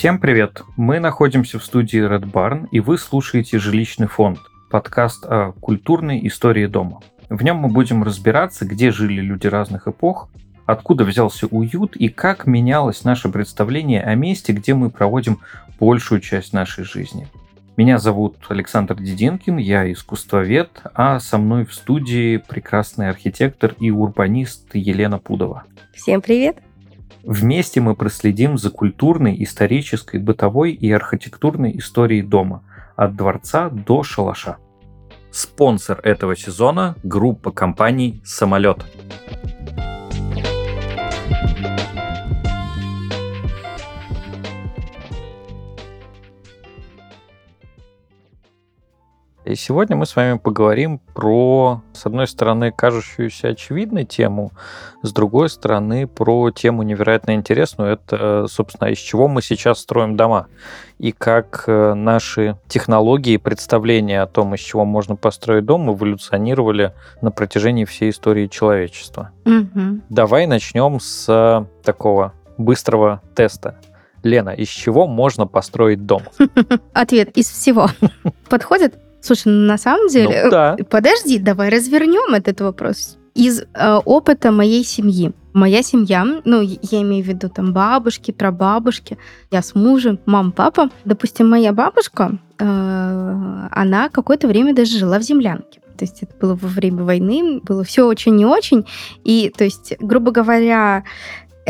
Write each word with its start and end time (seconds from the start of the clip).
Всем 0.00 0.18
привет! 0.18 0.62
Мы 0.78 0.98
находимся 0.98 1.58
в 1.58 1.62
студии 1.62 2.00
Red 2.00 2.22
Barn, 2.22 2.68
и 2.72 2.80
вы 2.80 2.96
слушаете 2.96 3.58
«Жилищный 3.58 4.06
фонд»– 4.06 4.38
подкаст 4.70 5.26
о 5.26 5.52
культурной 5.60 6.26
истории 6.26 6.64
дома. 6.64 7.02
В 7.28 7.44
нем 7.44 7.58
мы 7.58 7.68
будем 7.68 8.02
разбираться, 8.02 8.64
где 8.64 8.92
жили 8.92 9.20
люди 9.20 9.46
разных 9.46 9.88
эпох, 9.88 10.30
откуда 10.64 11.04
взялся 11.04 11.48
уют 11.48 11.96
и 11.96 12.08
как 12.08 12.46
менялось 12.46 13.04
наше 13.04 13.28
представление 13.28 14.00
о 14.00 14.14
месте, 14.14 14.54
где 14.54 14.72
мы 14.72 14.88
проводим 14.88 15.40
большую 15.78 16.22
часть 16.22 16.54
нашей 16.54 16.84
жизни. 16.84 17.28
Меня 17.76 17.98
зовут 17.98 18.38
Александр 18.48 18.94
Дединкин, 18.94 19.58
я 19.58 19.92
искусствовед, 19.92 20.80
а 20.94 21.20
со 21.20 21.36
мной 21.36 21.66
в 21.66 21.74
студии 21.74 22.38
прекрасный 22.38 23.10
архитектор 23.10 23.74
и 23.78 23.90
урбанист 23.90 24.70
Елена 24.72 25.18
Пудова. 25.18 25.64
Всем 25.92 26.22
привет! 26.22 26.56
Вместе 27.22 27.80
мы 27.80 27.94
проследим 27.94 28.56
за 28.56 28.70
культурной, 28.70 29.42
исторической, 29.42 30.18
бытовой 30.18 30.72
и 30.72 30.90
архитектурной 30.90 31.76
историей 31.78 32.22
дома, 32.22 32.64
от 32.96 33.16
дворца 33.16 33.68
до 33.68 34.02
шалаша. 34.02 34.56
Спонсор 35.30 36.00
этого 36.02 36.34
сезона– 36.34 36.96
группа 37.02 37.52
компаний 37.52 38.20
«Самолет». 38.24 38.84
И 49.44 49.54
сегодня 49.54 49.96
мы 49.96 50.04
с 50.04 50.16
вами 50.16 50.36
поговорим 50.36 50.98
про, 50.98 51.82
с 51.94 52.04
одной 52.04 52.28
стороны, 52.28 52.72
кажущуюся 52.72 53.48
очевидной 53.48 54.04
тему, 54.04 54.52
с 55.02 55.12
другой 55.12 55.48
стороны, 55.48 56.06
про 56.06 56.50
тему 56.50 56.82
невероятно 56.82 57.34
интересную. 57.34 57.92
Это, 57.92 58.46
собственно, 58.48 58.88
из 58.88 58.98
чего 58.98 59.28
мы 59.28 59.40
сейчас 59.40 59.78
строим 59.78 60.16
дома 60.16 60.48
и 60.98 61.12
как 61.12 61.64
э, 61.66 61.94
наши 61.94 62.58
технологии 62.68 63.32
и 63.32 63.38
представления 63.38 64.20
о 64.20 64.26
том, 64.26 64.54
из 64.54 64.60
чего 64.60 64.84
можно 64.84 65.16
построить 65.16 65.64
дом, 65.64 65.90
эволюционировали 65.90 66.92
на 67.22 67.30
протяжении 67.30 67.86
всей 67.86 68.10
истории 68.10 68.46
человечества. 68.46 69.30
Угу. 69.46 70.02
Давай 70.10 70.46
начнем 70.46 71.00
с 71.00 71.66
такого 71.82 72.34
быстрого 72.58 73.22
теста. 73.34 73.80
Лена, 74.22 74.50
из 74.50 74.68
чего 74.68 75.06
можно 75.06 75.46
построить 75.46 76.04
дом? 76.04 76.24
Ответ 76.92 77.30
из 77.38 77.48
всего. 77.48 77.88
Подходит? 78.50 78.98
Слушай, 79.20 79.52
ну 79.52 79.66
на 79.66 79.78
самом 79.78 80.08
деле... 80.08 80.44
Ну, 80.44 80.50
да. 80.50 80.76
Подожди, 80.90 81.38
давай 81.38 81.68
развернем 81.68 82.34
этот 82.34 82.60
вопрос. 82.60 83.18
Из 83.34 83.60
э, 83.60 83.94
опыта 84.04 84.50
моей 84.50 84.84
семьи. 84.84 85.32
Моя 85.52 85.82
семья, 85.82 86.24
ну, 86.44 86.60
я 86.60 87.02
имею 87.02 87.24
в 87.24 87.28
виду 87.28 87.48
там 87.48 87.72
бабушки, 87.72 88.30
прабабушки, 88.30 89.18
я 89.50 89.62
с 89.62 89.74
мужем, 89.74 90.20
мама, 90.26 90.52
папа. 90.52 90.90
Допустим, 91.04 91.50
моя 91.50 91.72
бабушка, 91.72 92.38
э, 92.58 93.68
она 93.70 94.08
какое-то 94.08 94.46
время 94.48 94.74
даже 94.74 94.98
жила 94.98 95.18
в 95.18 95.22
землянке. 95.22 95.80
То 95.96 96.04
есть 96.04 96.22
это 96.22 96.32
было 96.40 96.54
во 96.54 96.68
время 96.68 97.04
войны, 97.04 97.60
было 97.62 97.84
все 97.84 98.06
очень 98.06 98.36
не 98.36 98.46
очень. 98.46 98.86
И, 99.24 99.52
то 99.54 99.64
есть, 99.64 99.94
грубо 100.00 100.30
говоря, 100.30 101.04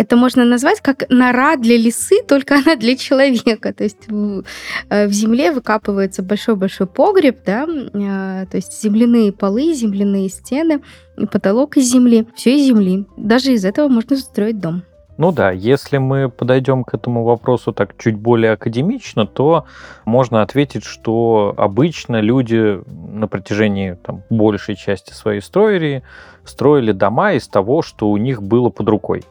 это 0.01 0.17
можно 0.17 0.45
назвать 0.45 0.81
как 0.81 1.05
нора 1.11 1.57
для 1.57 1.77
лисы, 1.77 2.23
только 2.27 2.55
она 2.55 2.77
для 2.77 2.97
человека. 2.97 3.73
То 3.73 3.85
есть 3.85 4.09
в, 4.09 4.45
э, 4.89 5.07
в 5.07 5.13
земле 5.13 5.53
выкапывается 5.53 6.23
большой-большой 6.23 6.87
погреб, 6.87 7.39
да, 7.45 7.67
э, 7.67 8.47
то 8.51 8.57
есть 8.57 8.83
земляные 8.83 9.33
полы, 9.33 9.75
земляные 9.75 10.31
стены, 10.31 10.81
потолок 11.31 11.77
из 11.77 11.91
земли, 11.93 12.27
все 12.35 12.57
из 12.57 12.67
земли. 12.67 13.07
Даже 13.19 13.53
из 13.53 13.65
этого 13.65 13.89
можно 13.89 14.17
строить 14.17 14.59
дом. 14.59 14.83
Ну 15.19 15.33
да, 15.33 15.51
если 15.51 15.99
мы 15.99 16.31
подойдем 16.31 16.83
к 16.83 16.95
этому 16.95 17.25
вопросу 17.25 17.75
так 17.75 17.95
чуть 17.99 18.17
более 18.17 18.53
академично, 18.53 19.27
то 19.27 19.67
можно 20.07 20.41
ответить, 20.41 20.85
что 20.85 21.53
обычно 21.59 22.23
люди 22.23 22.81
на 23.13 23.29
протяжении 23.29 23.99
там, 24.03 24.23
большей 24.31 24.77
части 24.77 25.13
своей 25.13 25.41
истории 25.41 26.03
строили 26.45 26.93
дома 26.93 27.35
из 27.35 27.47
того, 27.49 27.83
что 27.83 28.09
у 28.09 28.17
них 28.17 28.43
было 28.43 28.71
под 28.71 28.89
рукой. 28.89 29.25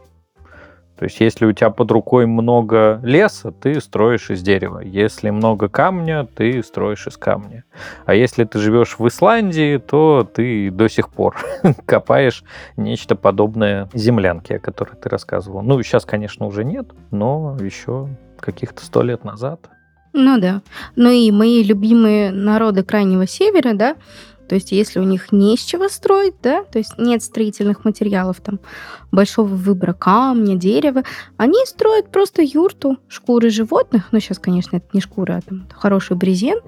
То 1.00 1.06
есть, 1.06 1.22
если 1.22 1.46
у 1.46 1.54
тебя 1.54 1.70
под 1.70 1.90
рукой 1.92 2.26
много 2.26 3.00
леса, 3.04 3.52
ты 3.52 3.80
строишь 3.80 4.30
из 4.30 4.42
дерева. 4.42 4.80
Если 4.80 5.30
много 5.30 5.70
камня, 5.70 6.28
ты 6.36 6.62
строишь 6.62 7.08
из 7.08 7.16
камня. 7.16 7.64
А 8.06 8.14
если 8.14 8.44
ты 8.44 8.60
живешь 8.60 9.00
в 9.00 9.08
Исландии, 9.08 9.78
то 9.78 10.30
ты 10.30 10.70
до 10.70 10.90
сих 10.90 11.08
пор 11.08 11.38
копаешь 11.86 12.44
нечто 12.76 13.16
подобное 13.16 13.88
землянке, 13.94 14.58
о 14.58 14.60
которой 14.60 14.98
ты 14.98 15.08
рассказывал. 15.08 15.62
Ну, 15.62 15.82
сейчас, 15.84 16.04
конечно, 16.04 16.46
уже 16.46 16.66
нет, 16.66 16.88
но 17.12 17.58
еще 17.62 18.10
каких-то 18.38 18.84
сто 18.84 19.02
лет 19.02 19.24
назад. 19.24 19.70
Ну 20.12 20.38
да. 20.38 20.62
Ну 20.98 21.10
и 21.10 21.32
мои 21.32 21.64
любимые 21.64 22.30
народы 22.32 22.84
Крайнего 22.84 23.26
Севера, 23.26 23.74
да, 23.74 23.96
то 24.50 24.56
есть 24.56 24.72
если 24.72 25.00
у 25.00 25.04
них 25.04 25.32
не 25.32 25.54
из 25.54 25.62
чего 25.62 25.88
строить, 25.88 26.34
да, 26.42 26.64
то 26.64 26.80
есть 26.80 26.98
нет 26.98 27.22
строительных 27.22 27.86
материалов, 27.86 28.42
там, 28.42 28.60
большого 29.12 29.48
выбора 29.48 29.94
камня, 29.94 30.56
дерева, 30.56 31.04
они 31.38 31.64
строят 31.66 32.12
просто 32.12 32.42
юрту, 32.42 32.98
шкуры 33.08 33.52
животных, 33.52 34.08
ну 34.12 34.20
сейчас, 34.20 34.40
конечно, 34.40 34.78
это 34.78 34.88
не 34.92 35.02
шкура, 35.02 35.38
а 35.38 35.42
там 35.48 35.68
хороший 35.72 36.18
брезент, 36.18 36.64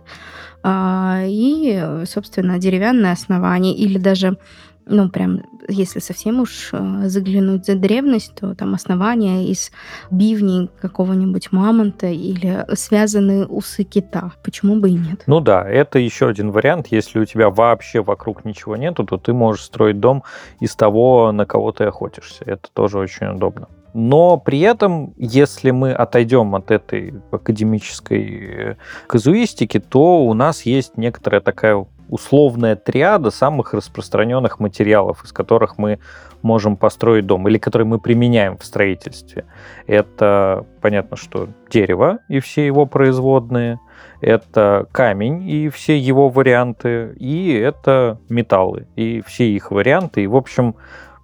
а, 0.63 1.23
и, 1.25 2.03
собственно, 2.05 2.59
деревянное 2.59 3.13
основание 3.13 3.75
или 3.75 3.97
даже 3.97 4.37
ну, 4.85 5.09
прям, 5.09 5.43
если 5.67 5.99
совсем 5.99 6.41
уж 6.41 6.69
э, 6.73 7.07
заглянуть 7.07 7.65
за 7.65 7.75
древность, 7.75 8.35
то 8.35 8.55
там 8.55 8.73
основания 8.73 9.47
из 9.47 9.71
бивней 10.09 10.69
какого-нибудь 10.81 11.51
мамонта 11.51 12.07
или 12.07 12.65
связанные 12.73 13.45
усы 13.45 13.83
кита. 13.83 14.31
Почему 14.43 14.77
бы 14.77 14.89
и 14.89 14.93
нет? 14.93 15.23
Ну 15.27 15.39
да, 15.39 15.67
это 15.67 15.99
еще 15.99 16.27
один 16.27 16.51
вариант. 16.51 16.87
Если 16.91 17.19
у 17.19 17.25
тебя 17.25 17.49
вообще 17.49 18.01
вокруг 18.01 18.45
ничего 18.45 18.75
нету, 18.75 19.03
то 19.03 19.17
ты 19.17 19.33
можешь 19.33 19.63
строить 19.63 19.99
дом 19.99 20.23
из 20.59 20.75
того, 20.75 21.31
на 21.31 21.45
кого 21.45 21.71
ты 21.71 21.85
охотишься. 21.85 22.43
Это 22.45 22.69
тоже 22.73 22.97
очень 22.97 23.27
удобно. 23.27 23.67
Но 23.93 24.37
при 24.37 24.59
этом, 24.61 25.13
если 25.17 25.71
мы 25.71 25.91
отойдем 25.91 26.55
от 26.55 26.71
этой 26.71 27.13
академической 27.31 28.71
э, 28.71 28.75
казуистики, 29.07 29.79
то 29.79 30.25
у 30.25 30.33
нас 30.33 30.65
есть 30.65 30.97
некоторая 30.97 31.41
такая 31.41 31.85
условная 32.11 32.75
триада 32.75 33.31
самых 33.31 33.73
распространенных 33.73 34.59
материалов, 34.59 35.23
из 35.23 35.31
которых 35.31 35.79
мы 35.79 35.99
можем 36.43 36.75
построить 36.75 37.25
дом, 37.25 37.47
или 37.47 37.57
которые 37.57 37.87
мы 37.87 37.99
применяем 37.99 38.57
в 38.57 38.65
строительстве. 38.65 39.45
Это, 39.87 40.65
понятно, 40.81 41.17
что 41.17 41.47
дерево 41.69 42.19
и 42.27 42.39
все 42.39 42.65
его 42.65 42.85
производные, 42.85 43.79
это 44.19 44.87
камень 44.91 45.49
и 45.49 45.69
все 45.69 45.97
его 45.97 46.29
варианты, 46.29 47.15
и 47.17 47.53
это 47.53 48.19
металлы 48.29 48.87
и 48.95 49.23
все 49.25 49.45
их 49.45 49.71
варианты. 49.71 50.23
И, 50.23 50.27
в 50.27 50.35
общем, 50.35 50.75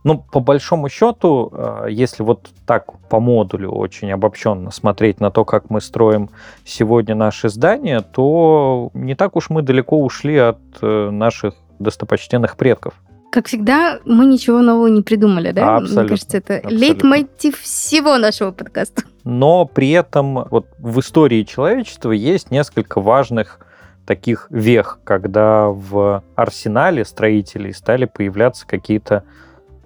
ну, 0.07 0.17
по 0.31 0.39
большому 0.39 0.87
счету, 0.87 1.51
э, 1.51 1.87
если 1.89 2.23
вот 2.23 2.49
так 2.65 2.97
по 3.09 3.19
модулю 3.19 3.71
очень 3.71 4.09
обобщенно 4.09 4.71
смотреть 4.71 5.19
на 5.19 5.31
то, 5.31 5.43
как 5.43 5.69
мы 5.69 5.81
строим 5.81 6.29
сегодня 6.63 7.13
наши 7.13 7.49
здания, 7.49 7.99
то 7.99 8.89
не 8.93 9.15
так 9.15 9.35
уж 9.35 9.49
мы 9.49 9.63
далеко 9.63 10.01
ушли 10.01 10.37
от 10.37 10.59
э, 10.81 11.09
наших 11.09 11.55
достопочтенных 11.79 12.55
предков. 12.55 12.93
Как 13.31 13.47
всегда, 13.47 13.99
мы 14.05 14.25
ничего 14.25 14.61
нового 14.61 14.87
не 14.87 15.01
придумали, 15.01 15.51
да? 15.51 15.75
Абсолютно. 15.75 16.01
Мне 16.01 16.09
кажется, 16.09 16.37
это 16.37 16.61
лейтмотив 16.69 17.59
всего 17.59 18.17
нашего 18.17 18.51
подкаста. 18.51 19.03
Но 19.25 19.65
при 19.65 19.91
этом 19.91 20.45
вот 20.49 20.67
в 20.79 21.01
истории 21.01 21.43
человечества 21.43 22.11
есть 22.11 22.49
несколько 22.49 23.01
важных 23.01 23.59
таких 24.05 24.47
вех, 24.49 24.99
когда 25.03 25.67
в 25.67 26.23
арсенале 26.35 27.03
строителей 27.03 27.73
стали 27.73 28.05
появляться 28.05 28.65
какие-то 28.65 29.25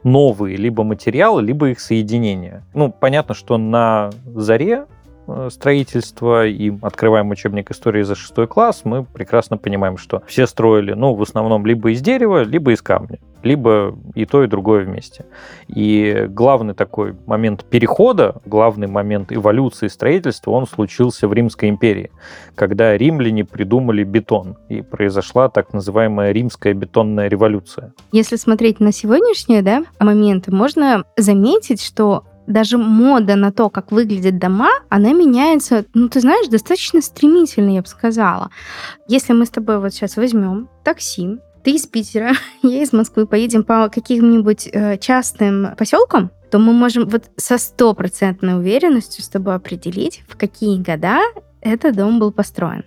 новые 0.03 0.57
либо 0.57 0.83
материалы, 0.83 1.41
либо 1.41 1.69
их 1.69 1.79
соединения. 1.79 2.63
Ну, 2.73 2.91
понятно, 2.91 3.35
что 3.35 3.57
на 3.57 4.09
заре 4.25 4.85
э, 5.27 5.49
строительства 5.51 6.47
и 6.47 6.71
открываем 6.81 7.29
учебник 7.29 7.71
истории 7.71 8.03
за 8.03 8.15
шестой 8.15 8.47
класс, 8.47 8.81
мы 8.83 9.03
прекрасно 9.03 9.57
понимаем, 9.57 9.97
что 9.97 10.23
все 10.27 10.47
строили, 10.47 10.93
ну, 10.93 11.13
в 11.13 11.21
основном 11.21 11.65
либо 11.65 11.91
из 11.91 12.01
дерева, 12.01 12.43
либо 12.43 12.71
из 12.71 12.81
камня 12.81 13.19
либо 13.43 13.97
и 14.15 14.25
то, 14.25 14.43
и 14.43 14.47
другое 14.47 14.85
вместе. 14.85 15.25
И 15.67 16.27
главный 16.29 16.73
такой 16.73 17.15
момент 17.25 17.65
перехода, 17.65 18.35
главный 18.45 18.87
момент 18.87 19.31
эволюции 19.31 19.87
строительства, 19.87 20.51
он 20.51 20.67
случился 20.67 21.27
в 21.27 21.33
Римской 21.33 21.69
империи, 21.69 22.11
когда 22.55 22.97
римляне 22.97 23.45
придумали 23.45 24.03
бетон, 24.03 24.57
и 24.69 24.81
произошла 24.81 25.49
так 25.49 25.73
называемая 25.73 26.31
римская 26.31 26.73
бетонная 26.73 27.27
революция. 27.27 27.93
Если 28.11 28.35
смотреть 28.35 28.79
на 28.79 28.91
сегодняшние 28.91 29.61
да, 29.61 29.83
моменты, 29.99 30.51
можно 30.51 31.03
заметить, 31.17 31.81
что 31.81 32.25
даже 32.47 32.77
мода 32.77 33.35
на 33.35 33.51
то, 33.51 33.69
как 33.69 33.91
выглядят 33.91 34.39
дома, 34.39 34.69
она 34.89 35.13
меняется, 35.13 35.85
ну, 35.93 36.09
ты 36.09 36.19
знаешь, 36.19 36.47
достаточно 36.47 37.01
стремительно, 37.01 37.75
я 37.75 37.81
бы 37.81 37.87
сказала. 37.87 38.49
Если 39.07 39.33
мы 39.33 39.45
с 39.45 39.49
тобой 39.49 39.79
вот 39.79 39.93
сейчас 39.93 40.17
возьмем 40.17 40.69
такси, 40.83 41.37
ты 41.63 41.71
из 41.71 41.87
Питера, 41.87 42.33
я 42.63 42.81
из 42.81 42.93
Москвы, 42.93 43.25
поедем 43.25 43.63
по 43.63 43.89
каким-нибудь 43.89 44.69
э, 44.71 44.97
частным 44.97 45.75
поселкам, 45.77 46.31
то 46.49 46.59
мы 46.59 46.73
можем 46.73 47.07
вот 47.07 47.25
со 47.37 47.57
стопроцентной 47.57 48.57
уверенностью 48.57 49.23
с 49.23 49.29
тобой 49.29 49.55
определить, 49.55 50.23
в 50.27 50.37
какие 50.37 50.81
года 50.81 51.19
этот 51.61 51.95
дом 51.95 52.19
был 52.19 52.31
построен. 52.31 52.83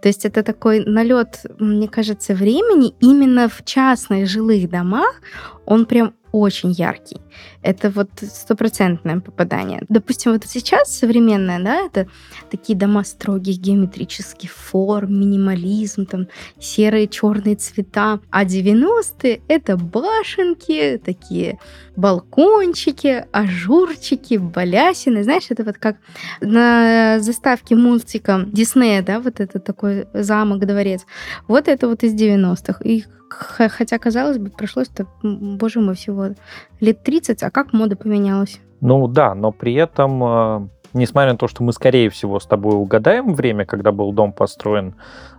То 0.00 0.08
есть 0.08 0.24
это 0.24 0.42
такой 0.42 0.84
налет, 0.84 1.40
мне 1.58 1.88
кажется, 1.88 2.34
времени 2.34 2.94
именно 3.00 3.48
в 3.48 3.64
частных 3.64 4.28
жилых 4.28 4.70
домах, 4.70 5.20
он 5.66 5.86
прям 5.86 6.14
очень 6.34 6.72
яркий. 6.72 7.20
Это 7.62 7.90
вот 7.90 8.10
стопроцентное 8.20 9.20
попадание. 9.20 9.82
Допустим, 9.88 10.32
вот 10.32 10.44
сейчас 10.46 10.92
современное, 10.92 11.62
да, 11.62 11.86
это 11.86 12.08
такие 12.50 12.76
дома 12.76 13.04
строгих 13.04 13.58
геометрических 13.58 14.50
форм, 14.50 15.20
минимализм, 15.20 16.06
там 16.06 16.26
серые, 16.58 17.06
черные 17.06 17.54
цвета. 17.54 18.18
А 18.30 18.44
90-е 18.44 19.42
это 19.46 19.76
башенки, 19.76 21.00
такие 21.04 21.60
балкончики, 21.94 23.26
ажурчики, 23.30 24.34
балясины. 24.34 25.22
Знаешь, 25.22 25.46
это 25.50 25.62
вот 25.62 25.78
как 25.78 25.98
на 26.40 27.20
заставке 27.20 27.76
мультика 27.76 28.44
Диснея, 28.46 29.02
да, 29.02 29.20
вот 29.20 29.38
это 29.38 29.60
такой 29.60 30.08
замок-дворец. 30.12 31.06
Вот 31.46 31.68
это 31.68 31.86
вот 31.86 32.02
из 32.02 32.12
90-х. 32.12 32.82
И 32.84 33.04
Хотя, 33.38 33.98
казалось 33.98 34.38
бы, 34.38 34.50
прошлось-то, 34.50 35.06
боже 35.22 35.80
мой, 35.80 35.94
всего 35.94 36.28
лет 36.80 37.02
30, 37.02 37.42
а 37.42 37.50
как 37.50 37.72
мода 37.72 37.96
поменялась? 37.96 38.60
Ну 38.80 39.08
да, 39.08 39.34
но 39.34 39.50
при 39.52 39.74
этом 39.74 40.24
э, 40.24 40.68
несмотря 40.94 41.32
на 41.32 41.38
то, 41.38 41.48
что 41.48 41.62
мы, 41.62 41.72
скорее 41.72 42.08
всего, 42.08 42.40
с 42.40 42.46
тобой 42.46 42.74
угадаем 42.74 43.34
время, 43.34 43.66
когда 43.66 43.92
был 43.92 44.12
дом 44.12 44.32
построен, 44.32 44.94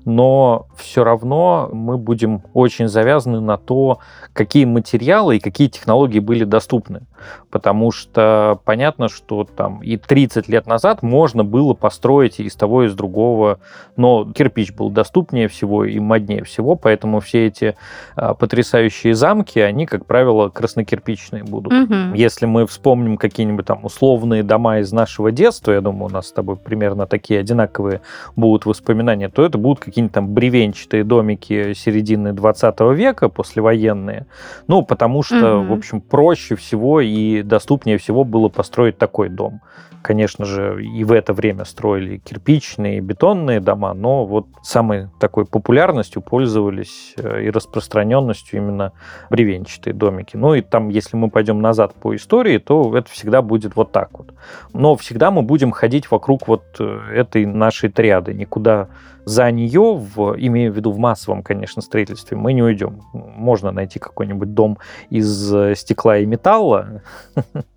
но 0.05 0.67
все 0.77 1.03
равно 1.03 1.69
мы 1.73 1.97
будем 1.97 2.43
очень 2.53 2.87
завязаны 2.87 3.41
на 3.41 3.57
то, 3.57 3.99
какие 4.33 4.65
материалы 4.65 5.37
и 5.37 5.39
какие 5.39 5.67
технологии 5.67 6.19
были 6.19 6.43
доступны. 6.43 7.01
Потому 7.49 7.91
что 7.91 8.59
понятно, 8.65 9.09
что 9.09 9.45
там 9.45 9.81
и 9.81 9.97
30 9.97 10.47
лет 10.47 10.67
назад 10.67 11.01
можно 11.01 11.43
было 11.43 11.73
построить 11.73 12.39
из 12.39 12.55
того, 12.55 12.83
и 12.83 12.87
из 12.87 12.93
другого, 12.93 13.59
но 13.95 14.31
кирпич 14.31 14.73
был 14.73 14.89
доступнее 14.89 15.47
всего 15.47 15.85
и 15.85 15.99
моднее 15.99 16.43
всего, 16.43 16.75
поэтому 16.75 17.19
все 17.19 17.47
эти 17.47 17.75
а, 18.15 18.33
потрясающие 18.33 19.15
замки, 19.15 19.59
они, 19.59 19.85
как 19.85 20.05
правило, 20.05 20.49
краснокирпичные 20.49 21.43
будут. 21.43 21.73
Угу. 21.73 22.15
Если 22.15 22.45
мы 22.45 22.67
вспомним 22.67 23.17
какие-нибудь 23.17 23.65
там 23.65 23.85
условные 23.85 24.43
дома 24.43 24.79
из 24.79 24.91
нашего 24.91 25.31
детства, 25.31 25.71
я 25.71 25.81
думаю, 25.81 26.05
у 26.05 26.13
нас 26.13 26.27
с 26.27 26.31
тобой 26.31 26.57
примерно 26.57 27.07
такие 27.07 27.39
одинаковые 27.39 28.01
будут 28.35 28.65
воспоминания, 28.65 29.29
то 29.29 29.43
это 29.43 29.57
будут 29.57 29.79
какие-нибудь 29.95 30.13
там 30.13 30.33
бревенчатые 30.33 31.05
домики 31.05 31.73
середины 31.73 32.33
20 32.33 32.81
века, 32.95 33.29
послевоенные. 33.29 34.25
Ну, 34.67 34.81
потому 34.81 35.23
что, 35.23 35.59
угу. 35.59 35.67
в 35.67 35.77
общем, 35.77 36.01
проще 36.01 36.57
всего 36.57 36.99
и 36.99 37.43
доступнее 37.43 37.97
всего 37.97 38.25
было 38.25 38.49
построить 38.49 38.97
такой 38.97 39.29
дом. 39.29 39.61
Конечно 40.01 40.45
же, 40.45 40.85
и 40.85 41.03
в 41.03 41.11
это 41.13 41.33
время 41.33 41.63
строили 41.65 42.17
кирпичные, 42.17 42.99
бетонные 42.99 43.59
дома, 43.59 43.93
но 43.93 44.25
вот 44.25 44.45
самой 44.61 45.07
такой 45.19 45.45
популярностью 45.45 46.21
пользовались 46.21 47.15
э, 47.17 47.45
и 47.45 47.49
распространенностью 47.49 48.59
именно 48.59 48.91
бревенчатые 49.31 49.95
домики. 49.95 50.37
Ну 50.37 50.53
и 50.53 50.61
там, 50.61 50.89
если 50.89 51.17
мы 51.17 51.31
пойдем 51.31 51.59
назад 51.59 51.95
по 51.95 52.15
истории, 52.15 52.59
то 52.59 52.95
это 52.95 53.09
всегда 53.09 53.41
будет 53.41 53.75
вот 53.75 53.93
так 53.93 54.09
вот. 54.11 54.33
Но 54.73 54.95
всегда 54.95 55.31
мы 55.31 55.41
будем 55.41 55.71
ходить 55.71 56.11
вокруг 56.11 56.47
вот 56.47 56.65
э, 56.79 56.99
этой 57.15 57.47
нашей 57.47 57.89
триады, 57.89 58.35
никуда 58.35 58.89
за 59.25 59.51
нее, 59.51 59.95
в, 59.95 60.35
имею 60.37 60.71
в 60.71 60.75
виду 60.75 60.91
в 60.91 60.99
массовом, 60.99 61.43
конечно, 61.43 61.81
строительстве, 61.81 62.37
мы 62.37 62.53
не 62.53 62.63
уйдем. 62.63 63.01
Можно 63.13 63.71
найти 63.71 63.99
какой-нибудь 63.99 64.53
дом 64.53 64.77
из 65.09 65.53
э, 65.53 65.75
стекла 65.75 66.19
и 66.19 66.25
металла. 66.25 67.01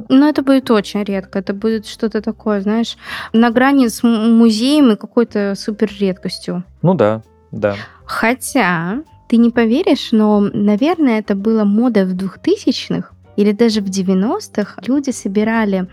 Но 0.08 0.28
это 0.28 0.42
будет 0.42 0.70
очень 0.70 1.02
редко. 1.02 1.38
Это 1.38 1.54
будет 1.54 1.86
что-то 1.86 2.20
такое, 2.20 2.60
знаешь, 2.60 2.96
на 3.32 3.50
грани 3.50 3.88
с 3.88 4.02
музеем 4.02 4.92
и 4.92 4.96
какой-то 4.96 5.54
супер 5.56 5.90
редкостью. 5.98 6.64
Ну 6.82 6.94
да, 6.94 7.22
да. 7.50 7.76
Хотя, 8.04 9.02
ты 9.28 9.36
не 9.38 9.50
поверишь, 9.50 10.12
но, 10.12 10.40
наверное, 10.40 11.18
это 11.18 11.34
была 11.34 11.64
мода 11.64 12.04
в 12.04 12.14
2000-х 12.14 13.10
или 13.36 13.52
даже 13.52 13.80
в 13.80 13.86
90-х. 13.86 14.82
Люди 14.86 15.10
собирали 15.10 15.86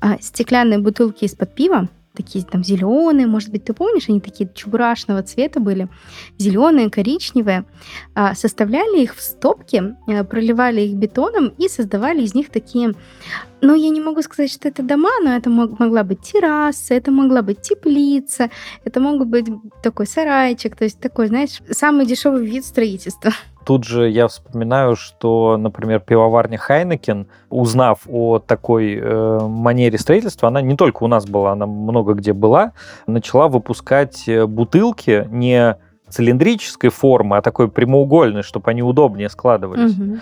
а, 0.00 0.16
стеклянные 0.20 0.78
бутылки 0.78 1.24
из-под 1.24 1.54
пива, 1.54 1.88
такие 2.14 2.44
там 2.44 2.64
зеленые, 2.64 3.26
может 3.26 3.50
быть, 3.50 3.64
ты 3.64 3.72
помнишь, 3.72 4.08
они 4.08 4.20
такие 4.20 4.48
чебурашного 4.54 5.22
цвета 5.22 5.60
были, 5.60 5.88
зеленые, 6.38 6.90
коричневые, 6.90 7.64
а, 8.14 8.34
составляли 8.34 9.02
их 9.02 9.14
в 9.16 9.22
стопки, 9.22 9.96
э, 10.06 10.24
проливали 10.24 10.82
их 10.82 10.94
бетоном 10.96 11.48
и 11.58 11.68
создавали 11.68 12.22
из 12.22 12.34
них 12.34 12.50
такие, 12.50 12.92
ну, 13.60 13.74
я 13.74 13.88
не 13.90 14.00
могу 14.00 14.22
сказать, 14.22 14.52
что 14.52 14.68
это 14.68 14.82
дома, 14.82 15.10
но 15.22 15.34
это 15.34 15.50
могла 15.50 16.04
быть 16.04 16.20
терраса, 16.20 16.94
это 16.94 17.10
могла 17.10 17.42
быть 17.42 17.62
теплица, 17.62 18.50
это 18.84 19.00
мог 19.00 19.26
быть 19.26 19.46
такой 19.82 20.06
сарайчик, 20.06 20.76
то 20.76 20.84
есть 20.84 21.00
такой, 21.00 21.28
знаешь, 21.28 21.60
самый 21.70 22.06
дешевый 22.06 22.46
вид 22.46 22.64
строительства. 22.64 23.32
Тут 23.64 23.84
же 23.84 24.08
я 24.08 24.28
вспоминаю, 24.28 24.96
что, 24.96 25.56
например, 25.56 26.00
пивоварня 26.00 26.58
Хайнекен, 26.58 27.26
узнав 27.48 28.00
о 28.08 28.38
такой 28.38 28.98
э, 29.00 29.38
манере 29.40 29.98
строительства, 29.98 30.48
она 30.48 30.60
не 30.60 30.76
только 30.76 31.04
у 31.04 31.06
нас 31.06 31.26
была, 31.26 31.52
она 31.52 31.66
много 31.66 32.14
где 32.14 32.32
была, 32.32 32.72
начала 33.06 33.48
выпускать 33.48 34.28
э, 34.28 34.46
бутылки 34.46 35.26
не 35.30 35.76
цилиндрической 36.08 36.90
формы, 36.90 37.38
а 37.38 37.42
такой 37.42 37.68
прямоугольной, 37.68 38.42
чтобы 38.42 38.70
они 38.70 38.82
удобнее 38.82 39.28
складывались. 39.28 39.98
Угу. 39.98 40.18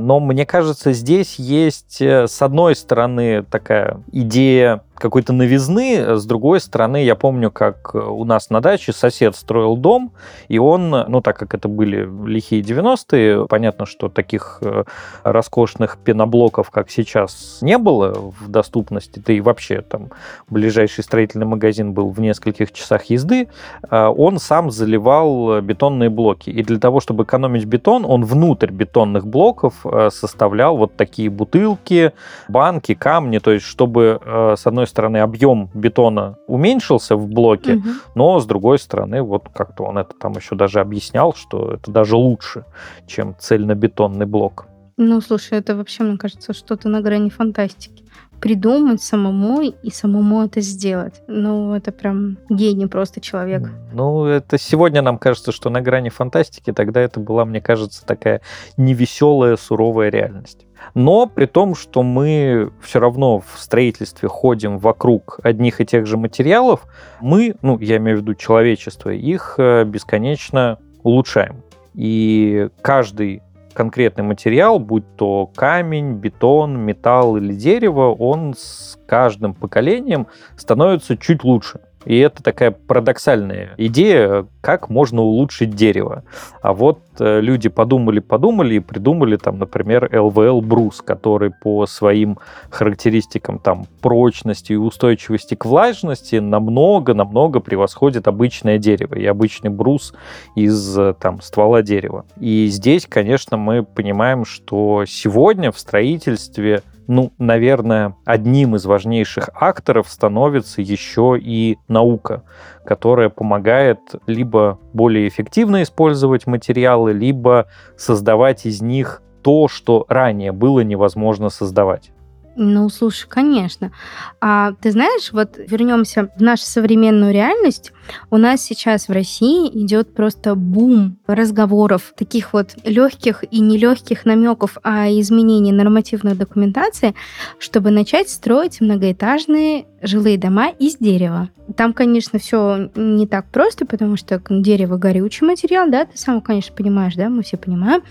Но 0.00 0.20
мне 0.20 0.46
кажется, 0.46 0.92
здесь 0.92 1.38
есть, 1.38 2.00
э, 2.00 2.26
с 2.26 2.40
одной 2.40 2.74
стороны, 2.74 3.42
такая 3.42 4.00
идея 4.12 4.82
какой-то 4.98 5.32
новизны. 5.32 6.16
С 6.16 6.24
другой 6.26 6.60
стороны, 6.60 7.04
я 7.04 7.14
помню, 7.14 7.50
как 7.50 7.94
у 7.94 8.24
нас 8.24 8.50
на 8.50 8.60
даче 8.60 8.92
сосед 8.92 9.36
строил 9.36 9.76
дом, 9.76 10.12
и 10.48 10.58
он, 10.58 10.90
ну, 10.90 11.20
так 11.20 11.38
как 11.38 11.54
это 11.54 11.68
были 11.68 12.08
лихие 12.26 12.62
90-е, 12.62 13.46
понятно, 13.46 13.86
что 13.86 14.08
таких 14.08 14.58
э, 14.62 14.84
роскошных 15.22 15.98
пеноблоков, 15.98 16.70
как 16.70 16.90
сейчас, 16.90 17.58
не 17.60 17.78
было 17.78 18.32
в 18.40 18.48
доступности, 18.48 19.22
да 19.24 19.32
и 19.32 19.40
вообще 19.40 19.82
там 19.82 20.10
ближайший 20.48 21.04
строительный 21.04 21.46
магазин 21.46 21.92
был 21.92 22.10
в 22.10 22.20
нескольких 22.20 22.72
часах 22.72 23.04
езды, 23.04 23.48
а 23.88 24.10
он 24.10 24.38
сам 24.38 24.70
заливал 24.70 25.60
бетонные 25.60 26.10
блоки. 26.10 26.50
И 26.50 26.62
для 26.62 26.78
того, 26.78 27.00
чтобы 27.00 27.24
экономить 27.24 27.64
бетон, 27.64 28.04
он 28.04 28.24
внутрь 28.24 28.70
бетонных 28.70 29.26
блоков 29.26 29.74
э, 29.84 30.10
составлял 30.10 30.76
вот 30.76 30.96
такие 30.96 31.30
бутылки, 31.30 32.12
банки, 32.48 32.94
камни, 32.94 33.38
то 33.38 33.50
есть 33.52 33.66
чтобы, 33.66 34.20
э, 34.24 34.54
с 34.56 34.66
одной 34.66 34.85
одной 34.86 34.90
стороны, 34.90 35.16
объем 35.18 35.70
бетона 35.74 36.36
уменьшился 36.46 37.16
в 37.16 37.28
блоке, 37.28 37.74
угу. 37.74 37.88
но 38.14 38.38
с 38.40 38.46
другой 38.46 38.78
стороны, 38.78 39.22
вот 39.22 39.48
как-то 39.54 39.84
он 39.84 39.98
это 39.98 40.14
там 40.18 40.32
еще 40.32 40.54
даже 40.54 40.80
объяснял, 40.80 41.34
что 41.34 41.72
это 41.72 41.90
даже 41.90 42.16
лучше, 42.16 42.64
чем 43.06 43.34
цельнобетонный 43.38 44.26
блок. 44.26 44.66
Ну, 44.98 45.20
слушай, 45.20 45.58
это 45.58 45.76
вообще, 45.76 46.04
мне 46.04 46.16
кажется, 46.16 46.52
что-то 46.52 46.88
на 46.88 47.00
грани 47.00 47.28
фантастики. 47.30 48.04
Придумать 48.40 49.02
самому 49.02 49.62
и 49.62 49.90
самому 49.90 50.44
это 50.44 50.60
сделать. 50.60 51.22
Ну, 51.26 51.74
это 51.74 51.90
прям 51.90 52.36
гений 52.50 52.86
просто 52.86 53.20
человек. 53.20 53.62
Ну, 53.92 54.24
это 54.26 54.58
сегодня 54.58 55.02
нам 55.02 55.18
кажется, 55.18 55.52
что 55.52 55.70
на 55.70 55.80
грани 55.80 56.10
фантастики, 56.10 56.72
тогда 56.72 57.00
это 57.00 57.20
была, 57.20 57.44
мне 57.44 57.60
кажется, 57.60 58.04
такая 58.06 58.40
невеселая, 58.76 59.56
суровая 59.56 60.10
реальность. 60.10 60.65
Но 60.94 61.26
при 61.26 61.46
том, 61.46 61.74
что 61.74 62.02
мы 62.02 62.70
все 62.80 63.00
равно 63.00 63.40
в 63.40 63.58
строительстве 63.58 64.28
ходим 64.28 64.78
вокруг 64.78 65.40
одних 65.42 65.80
и 65.80 65.86
тех 65.86 66.06
же 66.06 66.16
материалов, 66.16 66.86
мы, 67.20 67.54
ну, 67.62 67.78
я 67.78 67.96
имею 67.98 68.18
в 68.18 68.20
виду 68.22 68.34
человечество, 68.34 69.10
их 69.10 69.54
э, 69.58 69.84
бесконечно 69.84 70.78
улучшаем. 71.02 71.62
И 71.94 72.68
каждый 72.82 73.42
конкретный 73.72 74.24
материал, 74.24 74.78
будь 74.78 75.04
то 75.16 75.50
камень, 75.54 76.14
бетон, 76.14 76.78
металл 76.78 77.36
или 77.36 77.52
дерево, 77.52 78.14
он 78.14 78.54
с 78.56 78.98
каждым 79.06 79.54
поколением 79.54 80.26
становится 80.56 81.16
чуть 81.16 81.44
лучше. 81.44 81.80
И 82.06 82.16
это 82.18 82.42
такая 82.42 82.70
парадоксальная 82.70 83.74
идея, 83.76 84.46
как 84.60 84.88
можно 84.88 85.22
улучшить 85.22 85.70
дерево. 85.70 86.22
А 86.62 86.72
вот 86.72 87.00
э, 87.18 87.40
люди 87.40 87.68
подумали-подумали 87.68 88.76
и 88.76 88.80
придумали 88.80 89.36
там, 89.36 89.58
например, 89.58 90.08
LVL 90.12 90.60
брус, 90.62 91.02
который 91.02 91.50
по 91.50 91.84
своим 91.86 92.38
характеристикам 92.70 93.58
там 93.58 93.86
прочности 94.00 94.72
и 94.72 94.76
устойчивости 94.76 95.56
к 95.56 95.64
влажности 95.64 96.36
намного-намного 96.36 97.58
превосходит 97.58 98.28
обычное 98.28 98.78
дерево 98.78 99.16
и 99.16 99.26
обычный 99.26 99.70
брус 99.70 100.14
из 100.54 100.96
э, 100.96 101.14
там 101.18 101.42
ствола 101.42 101.82
дерева. 101.82 102.24
И 102.40 102.66
здесь, 102.66 103.06
конечно, 103.06 103.56
мы 103.56 103.82
понимаем, 103.82 104.44
что 104.44 105.04
сегодня 105.06 105.72
в 105.72 105.78
строительстве 105.78 106.82
ну, 107.06 107.32
наверное, 107.38 108.16
одним 108.24 108.76
из 108.76 108.84
важнейших 108.86 109.50
акторов 109.54 110.08
становится 110.08 110.82
еще 110.82 111.38
и 111.40 111.78
наука, 111.88 112.42
которая 112.84 113.28
помогает 113.28 114.00
либо 114.26 114.78
более 114.92 115.28
эффективно 115.28 115.82
использовать 115.82 116.46
материалы, 116.46 117.12
либо 117.12 117.66
создавать 117.96 118.66
из 118.66 118.82
них 118.82 119.22
то, 119.42 119.68
что 119.68 120.04
ранее 120.08 120.52
было 120.52 120.80
невозможно 120.80 121.50
создавать. 121.50 122.10
Ну, 122.58 122.88
слушай, 122.88 123.28
конечно. 123.28 123.92
А 124.40 124.72
ты 124.80 124.90
знаешь, 124.90 125.30
вот 125.32 125.58
вернемся 125.58 126.30
в 126.36 126.40
нашу 126.40 126.64
современную 126.64 127.32
реальность. 127.32 127.92
У 128.30 128.38
нас 128.38 128.62
сейчас 128.62 129.08
в 129.08 129.12
России 129.12 129.68
идет 129.68 130.14
просто 130.14 130.54
бум 130.54 131.18
разговоров, 131.26 132.14
таких 132.16 132.54
вот 132.54 132.70
легких 132.84 133.44
и 133.50 133.60
нелегких 133.60 134.24
намеков 134.24 134.78
о 134.82 135.08
изменении 135.20 135.72
нормативной 135.72 136.34
документации, 136.34 137.14
чтобы 137.58 137.90
начать 137.90 138.30
строить 138.30 138.80
многоэтажные 138.80 139.86
жилые 140.02 140.38
дома 140.38 140.68
из 140.68 140.96
дерева. 140.96 141.50
Там, 141.76 141.92
конечно, 141.92 142.38
все 142.38 142.90
не 142.94 143.26
так 143.26 143.46
просто, 143.46 143.86
потому 143.86 144.16
что 144.16 144.40
дерево 144.48 144.98
горючий 144.98 145.46
материал, 145.46 145.90
да, 145.90 146.04
ты 146.04 146.16
сам, 146.16 146.40
конечно, 146.40 146.74
понимаешь, 146.74 147.14
да, 147.16 147.28
мы 147.28 147.42
все 147.42 147.56
понимаем, 147.56 148.02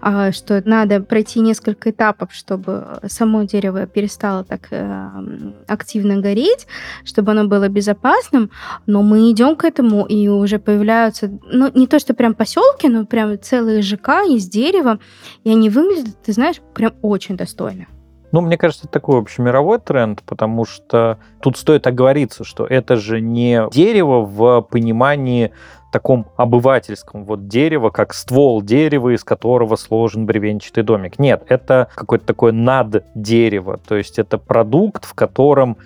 а, 0.00 0.32
что 0.32 0.60
надо 0.64 1.00
пройти 1.00 1.38
несколько 1.38 1.90
этапов, 1.90 2.32
чтобы 2.32 2.98
само 3.06 3.44
дерево 3.44 3.85
перестало 3.86 4.44
так 4.44 4.68
э, 4.70 5.08
активно 5.66 6.16
гореть, 6.16 6.66
чтобы 7.04 7.32
оно 7.32 7.46
было 7.46 7.68
безопасным, 7.68 8.50
но 8.86 9.02
мы 9.02 9.30
идем 9.30 9.56
к 9.56 9.64
этому, 9.64 10.06
и 10.06 10.28
уже 10.28 10.58
появляются, 10.58 11.30
ну, 11.50 11.70
не 11.74 11.86
то, 11.86 11.98
что 11.98 12.14
прям 12.14 12.34
поселки, 12.34 12.88
но 12.88 13.06
прям 13.06 13.40
целые 13.40 13.82
ЖК 13.82 14.24
из 14.28 14.48
дерева, 14.48 14.98
и 15.44 15.50
они 15.50 15.70
выглядят, 15.70 16.22
ты 16.22 16.32
знаешь, 16.32 16.56
прям 16.74 16.92
очень 17.02 17.36
достойно. 17.36 17.86
Ну, 18.32 18.40
мне 18.40 18.58
кажется, 18.58 18.84
это 18.84 18.92
такой 18.92 19.20
общемировой 19.20 19.78
тренд, 19.78 20.22
потому 20.22 20.64
что 20.64 21.18
тут 21.40 21.56
стоит 21.56 21.86
оговориться, 21.86 22.44
что 22.44 22.66
это 22.66 22.96
же 22.96 23.20
не 23.20 23.66
дерево 23.72 24.22
в 24.22 24.62
понимании 24.62 25.52
таком 25.96 26.26
обывательском. 26.36 27.24
Вот 27.24 27.48
дерево, 27.48 27.88
как 27.88 28.12
ствол 28.12 28.60
дерева, 28.60 29.14
из 29.14 29.24
которого 29.24 29.76
сложен 29.76 30.26
бревенчатый 30.26 30.82
домик. 30.82 31.18
Нет, 31.18 31.44
это 31.48 31.88
какое-то 31.94 32.26
такое 32.26 32.52
над 32.52 33.06
дерево. 33.14 33.78
То 33.78 33.96
есть 33.96 34.18
это 34.18 34.36
продукт, 34.36 35.06
в 35.06 35.14
котором 35.14 35.78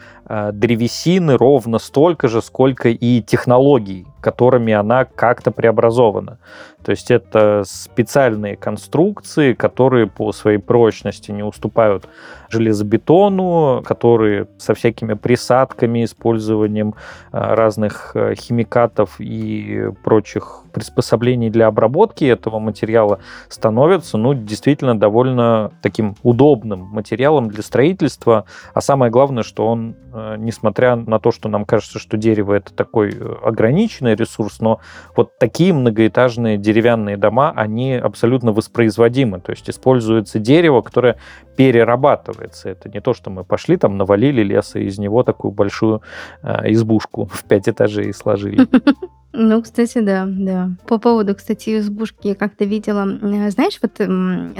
древесины 0.52 1.36
ровно 1.36 1.78
столько 1.78 2.28
же, 2.28 2.40
сколько 2.40 2.88
и 2.88 3.22
технологий, 3.22 4.06
которыми 4.20 4.72
она 4.72 5.04
как-то 5.04 5.50
преобразована. 5.50 6.38
То 6.84 6.92
есть 6.92 7.10
это 7.10 7.62
специальные 7.66 8.56
конструкции, 8.56 9.52
которые 9.52 10.06
по 10.06 10.32
своей 10.32 10.58
прочности 10.58 11.30
не 11.30 11.42
уступают 11.42 12.08
железобетону, 12.48 13.82
которые 13.84 14.48
со 14.58 14.74
всякими 14.74 15.14
присадками, 15.14 16.04
использованием 16.04 16.94
э, 17.32 17.54
разных 17.54 18.12
э, 18.14 18.34
химикатов 18.34 19.16
и 19.20 19.90
прочих 20.02 20.64
приспособлений 20.72 21.50
для 21.50 21.66
обработки 21.66 22.24
этого 22.24 22.58
материала 22.58 23.20
становятся, 23.48 24.16
ну, 24.16 24.34
действительно 24.34 24.98
довольно 24.98 25.72
таким 25.82 26.16
удобным 26.22 26.80
материалом 26.80 27.48
для 27.48 27.62
строительства. 27.62 28.46
А 28.74 28.80
самое 28.80 29.12
главное, 29.12 29.42
что 29.42 29.66
он, 29.66 29.96
э, 30.12 30.19
несмотря 30.38 30.96
на 30.96 31.18
то, 31.18 31.30
что 31.32 31.48
нам 31.48 31.64
кажется, 31.64 31.98
что 31.98 32.16
дерево 32.16 32.54
это 32.54 32.72
такой 32.74 33.10
ограниченный 33.42 34.14
ресурс, 34.14 34.60
но 34.60 34.80
вот 35.16 35.38
такие 35.38 35.72
многоэтажные 35.72 36.56
деревянные 36.56 37.16
дома, 37.16 37.52
они 37.54 37.94
абсолютно 37.94 38.52
воспроизводимы. 38.52 39.40
То 39.40 39.50
есть 39.50 39.68
используется 39.68 40.38
дерево, 40.38 40.80
которое 40.82 41.16
перерабатывается. 41.56 42.70
Это 42.70 42.88
не 42.88 43.00
то, 43.00 43.14
что 43.14 43.30
мы 43.30 43.44
пошли 43.44 43.76
там, 43.76 43.96
навалили 43.96 44.42
леса, 44.42 44.78
и 44.78 44.86
из 44.86 44.98
него 44.98 45.22
такую 45.22 45.52
большую 45.52 46.02
э, 46.42 46.70
избушку 46.72 47.26
в 47.26 47.44
пять 47.44 47.68
этажей 47.68 48.12
сложили. 48.14 48.66
Ну, 49.32 49.62
кстати, 49.62 50.00
да, 50.00 50.26
да. 50.26 50.70
По 50.86 50.98
поводу, 50.98 51.34
кстати, 51.34 51.78
избушки 51.78 52.28
я 52.28 52.34
как-то 52.34 52.64
видела, 52.64 53.04
знаешь, 53.50 53.78
вот 53.80 54.00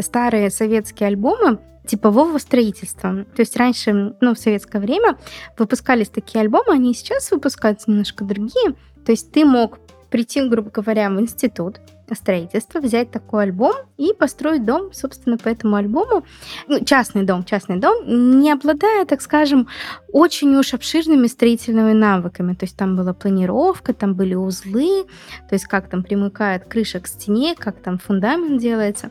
старые 0.05 0.51
советские 0.51 1.09
альбомы 1.09 1.59
типового 1.87 2.39
строительства. 2.39 3.25
То 3.35 3.41
есть 3.41 3.57
раньше, 3.57 4.15
ну, 4.21 4.35
в 4.35 4.39
советское 4.39 4.81
время 4.81 5.19
выпускались 5.59 6.09
такие 6.09 6.41
альбомы, 6.41 6.75
они 6.75 6.95
сейчас 6.95 7.31
выпускаются 7.33 7.91
немножко 7.91 8.25
другие. 8.25 8.75
То 9.05 9.13
есть 9.13 9.33
ты 9.33 9.45
мог 9.45 9.81
прийти, 10.09 10.47
грубо 10.49 10.71
говоря, 10.71 11.11
в 11.11 11.21
институт, 11.21 11.81
строительства, 12.15 12.81
взять 12.81 13.11
такой 13.11 13.45
альбом 13.45 13.75
и 13.97 14.13
построить 14.13 14.65
дом, 14.65 14.93
собственно, 14.93 15.39
по 15.39 15.49
этому 15.49 15.77
альбому. 15.77 16.25
Ну, 16.69 16.85
частный 16.85 17.23
дом, 17.23 17.45
частный 17.45 17.77
дом, 17.77 18.41
не 18.41 18.51
обладая, 18.53 19.05
так 19.05 19.21
скажем, 19.21 19.69
очень 20.13 20.55
уж 20.57 20.75
обширными 20.75 21.27
строительными 21.27 21.93
навыками. 21.93 22.55
То 22.55 22.65
есть 22.65 22.77
там 22.77 22.97
была 22.97 23.13
планировка, 23.13 23.95
там 23.95 24.15
были 24.15 24.35
узлы, 24.35 25.05
то 25.49 25.55
есть 25.55 25.67
как 25.67 25.89
там 25.89 26.03
примыкает 26.03 26.65
крыша 26.65 27.01
к 27.01 27.07
стене, 27.07 27.55
как 27.57 27.77
там 27.77 27.99
фундамент 27.99 28.61
делается. 28.61 29.11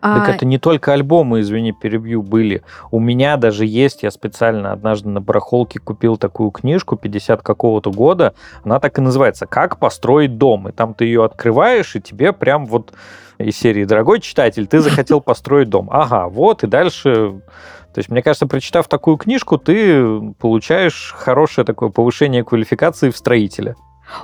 Так 0.00 0.28
а... 0.28 0.32
это 0.32 0.44
не 0.44 0.58
только 0.58 0.92
альбомы, 0.92 1.40
извини, 1.40 1.72
перебью, 1.72 2.22
были. 2.22 2.62
У 2.90 3.00
меня 3.00 3.36
даже 3.36 3.64
есть, 3.64 4.02
я 4.02 4.10
специально 4.10 4.72
однажды 4.72 5.08
на 5.08 5.20
барахолке 5.20 5.78
купил 5.78 6.16
такую 6.16 6.50
книжку 6.50 6.96
50 6.96 7.42
какого-то 7.42 7.90
года, 7.90 8.34
она 8.64 8.80
так 8.80 8.98
и 8.98 9.00
называется 9.00 9.46
«Как 9.46 9.78
построить 9.78 10.36
дом». 10.38 10.68
И 10.68 10.72
там 10.72 10.94
ты 10.94 11.04
ее 11.04 11.24
открываешь, 11.24 11.96
и 11.96 12.00
тебе 12.00 12.32
прям 12.34 12.66
вот 12.66 12.92
из 13.38 13.56
серии 13.56 13.84
«Дорогой 13.84 14.20
читатель, 14.20 14.66
ты 14.66 14.80
захотел 14.80 15.20
построить 15.22 15.68
дом». 15.68 15.88
Ага, 15.90 16.28
вот, 16.28 16.64
и 16.64 16.66
дальше... 16.66 17.40
То 17.94 18.00
есть, 18.00 18.10
мне 18.10 18.22
кажется, 18.22 18.48
прочитав 18.48 18.88
такую 18.88 19.16
книжку, 19.16 19.56
ты 19.56 20.32
получаешь 20.40 21.14
хорошее 21.16 21.64
такое 21.64 21.90
повышение 21.90 22.42
квалификации 22.42 23.10
в 23.10 23.16
строителя. 23.16 23.76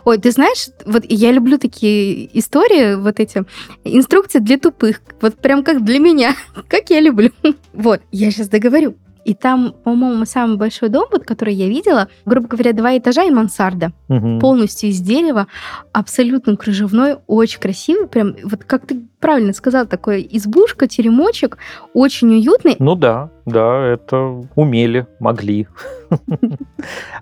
Ой, 0.05 0.19
ты 0.19 0.31
знаешь, 0.31 0.69
вот 0.85 1.05
я 1.09 1.33
люблю 1.33 1.59
такие 1.59 2.39
истории, 2.39 2.95
вот 2.95 3.21
эти 3.21 3.45
инструкции 3.85 4.39
для 4.39 4.59
тупых, 4.59 5.01
вот 5.21 5.37
прям 5.37 5.65
как 5.65 5.85
для 5.85 5.99
меня, 5.99 6.35
как 6.69 6.91
я 6.91 7.01
люблю. 7.01 7.31
Вот, 7.73 8.01
я 8.11 8.31
сейчас 8.31 8.49
договорю. 8.49 8.97
И 9.25 9.35
там, 9.35 9.75
по-моему, 9.85 10.25
самый 10.25 10.57
большой 10.57 10.89
дом, 10.89 11.07
вот, 11.13 11.25
который 11.25 11.55
я 11.55 11.69
видела, 11.69 12.09
грубо 12.25 12.49
говоря, 12.49 12.73
два 12.73 12.97
этажа 12.97 13.25
и 13.25 13.31
мансарда. 13.31 13.93
Угу. 14.09 14.39
Полностью 14.41 14.91
из 14.91 15.01
дерева, 15.01 15.47
абсолютно 15.93 16.57
кружевной, 16.57 17.17
очень 17.27 17.61
красивый. 17.61 18.07
Прям, 18.09 18.37
вот 18.45 18.65
как 18.65 18.87
ты 18.87 19.03
правильно 19.21 19.53
сказал, 19.53 19.87
такой 19.87 20.27
избушка, 20.31 20.89
теремочек, 20.89 21.59
очень 21.95 22.35
уютный. 22.35 22.77
Ну 22.79 22.95
да, 22.97 23.31
да, 23.51 23.85
это 23.85 24.43
умели, 24.55 25.07
могли. 25.19 25.67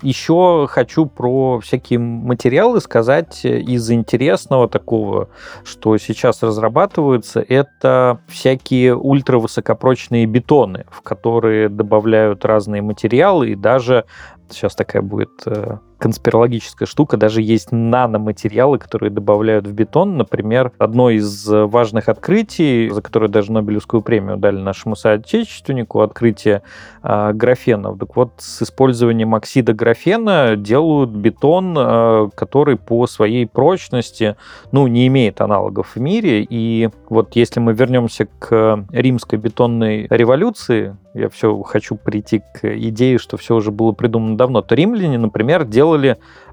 Еще 0.03 0.67
хочу 0.71 1.07
про 1.07 1.61
всякие 1.61 1.99
материалы 1.99 2.81
сказать 2.81 3.45
из 3.45 3.91
интересного 3.91 4.69
такого, 4.69 5.29
что 5.65 5.99
сейчас 5.99 6.43
разрабатываются, 6.43 7.45
это 7.47 8.21
всякие 8.29 8.97
ультравысокопрочные 8.97 10.27
бетоны, 10.27 10.87
в 10.91 11.03
которые 11.03 11.69
добавляют 11.69 12.45
разные 12.45 12.83
материалы 12.83 13.51
и 13.51 13.55
даже 13.55 14.05
сейчас 14.49 14.75
такая 14.75 15.03
будет 15.03 15.31
э, 15.47 15.79
конспирологическая 15.99 16.87
штука. 16.87 17.17
Даже 17.17 17.43
есть 17.43 17.73
наноматериалы, 17.73 18.79
которые 18.79 19.11
добавляют 19.11 19.67
в 19.67 19.73
бетон. 19.73 20.17
Например, 20.17 20.73
одно 20.79 21.11
из 21.11 21.47
важных 21.49 22.09
открытий, 22.09 22.89
за 22.91 23.03
которое 23.03 23.29
даже 23.29 23.53
Нобелевскую 23.53 24.03
премию 24.03 24.37
дали 24.37 24.59
нашему 24.59 24.97
соотечественнику, 24.97 26.01
открытие 26.01 26.63
э, 27.03 27.33
графена. 27.33 27.97
Так 27.97 28.17
вот, 28.17 28.33
с 28.39 28.63
использованием 28.63 29.35
оксида 29.35 29.73
графена 29.73 30.57
делают 30.57 31.11
бетон, 31.11 31.75
э, 31.77 32.29
который 32.35 32.77
по 32.77 33.07
своей 33.07 33.47
прочности 33.47 34.37
ну, 34.73 34.87
не 34.87 35.07
имеет 35.09 35.41
аналогов 35.41 35.97
в 35.97 36.01
мире. 36.01 36.47
И 36.49 36.91
вот 37.09 37.35
если 37.37 37.61
мы 37.61 37.73
вернемся 37.73 38.29
к 38.39 38.85
римской 38.93 39.39
бетонной 39.39 40.07
революции, 40.11 40.97
я 41.15 41.29
все 41.29 41.61
хочу 41.63 41.97
прийти 41.97 42.43
к 42.55 42.65
идее, 42.65 43.19
что 43.19 43.37
все 43.37 43.57
уже 43.57 43.73
было 43.73 43.93
придумано 43.93 44.37
давно, 44.37 44.63
то 44.63 44.75
римляне, 44.75 45.19
например, 45.19 45.65
делали 45.65 45.88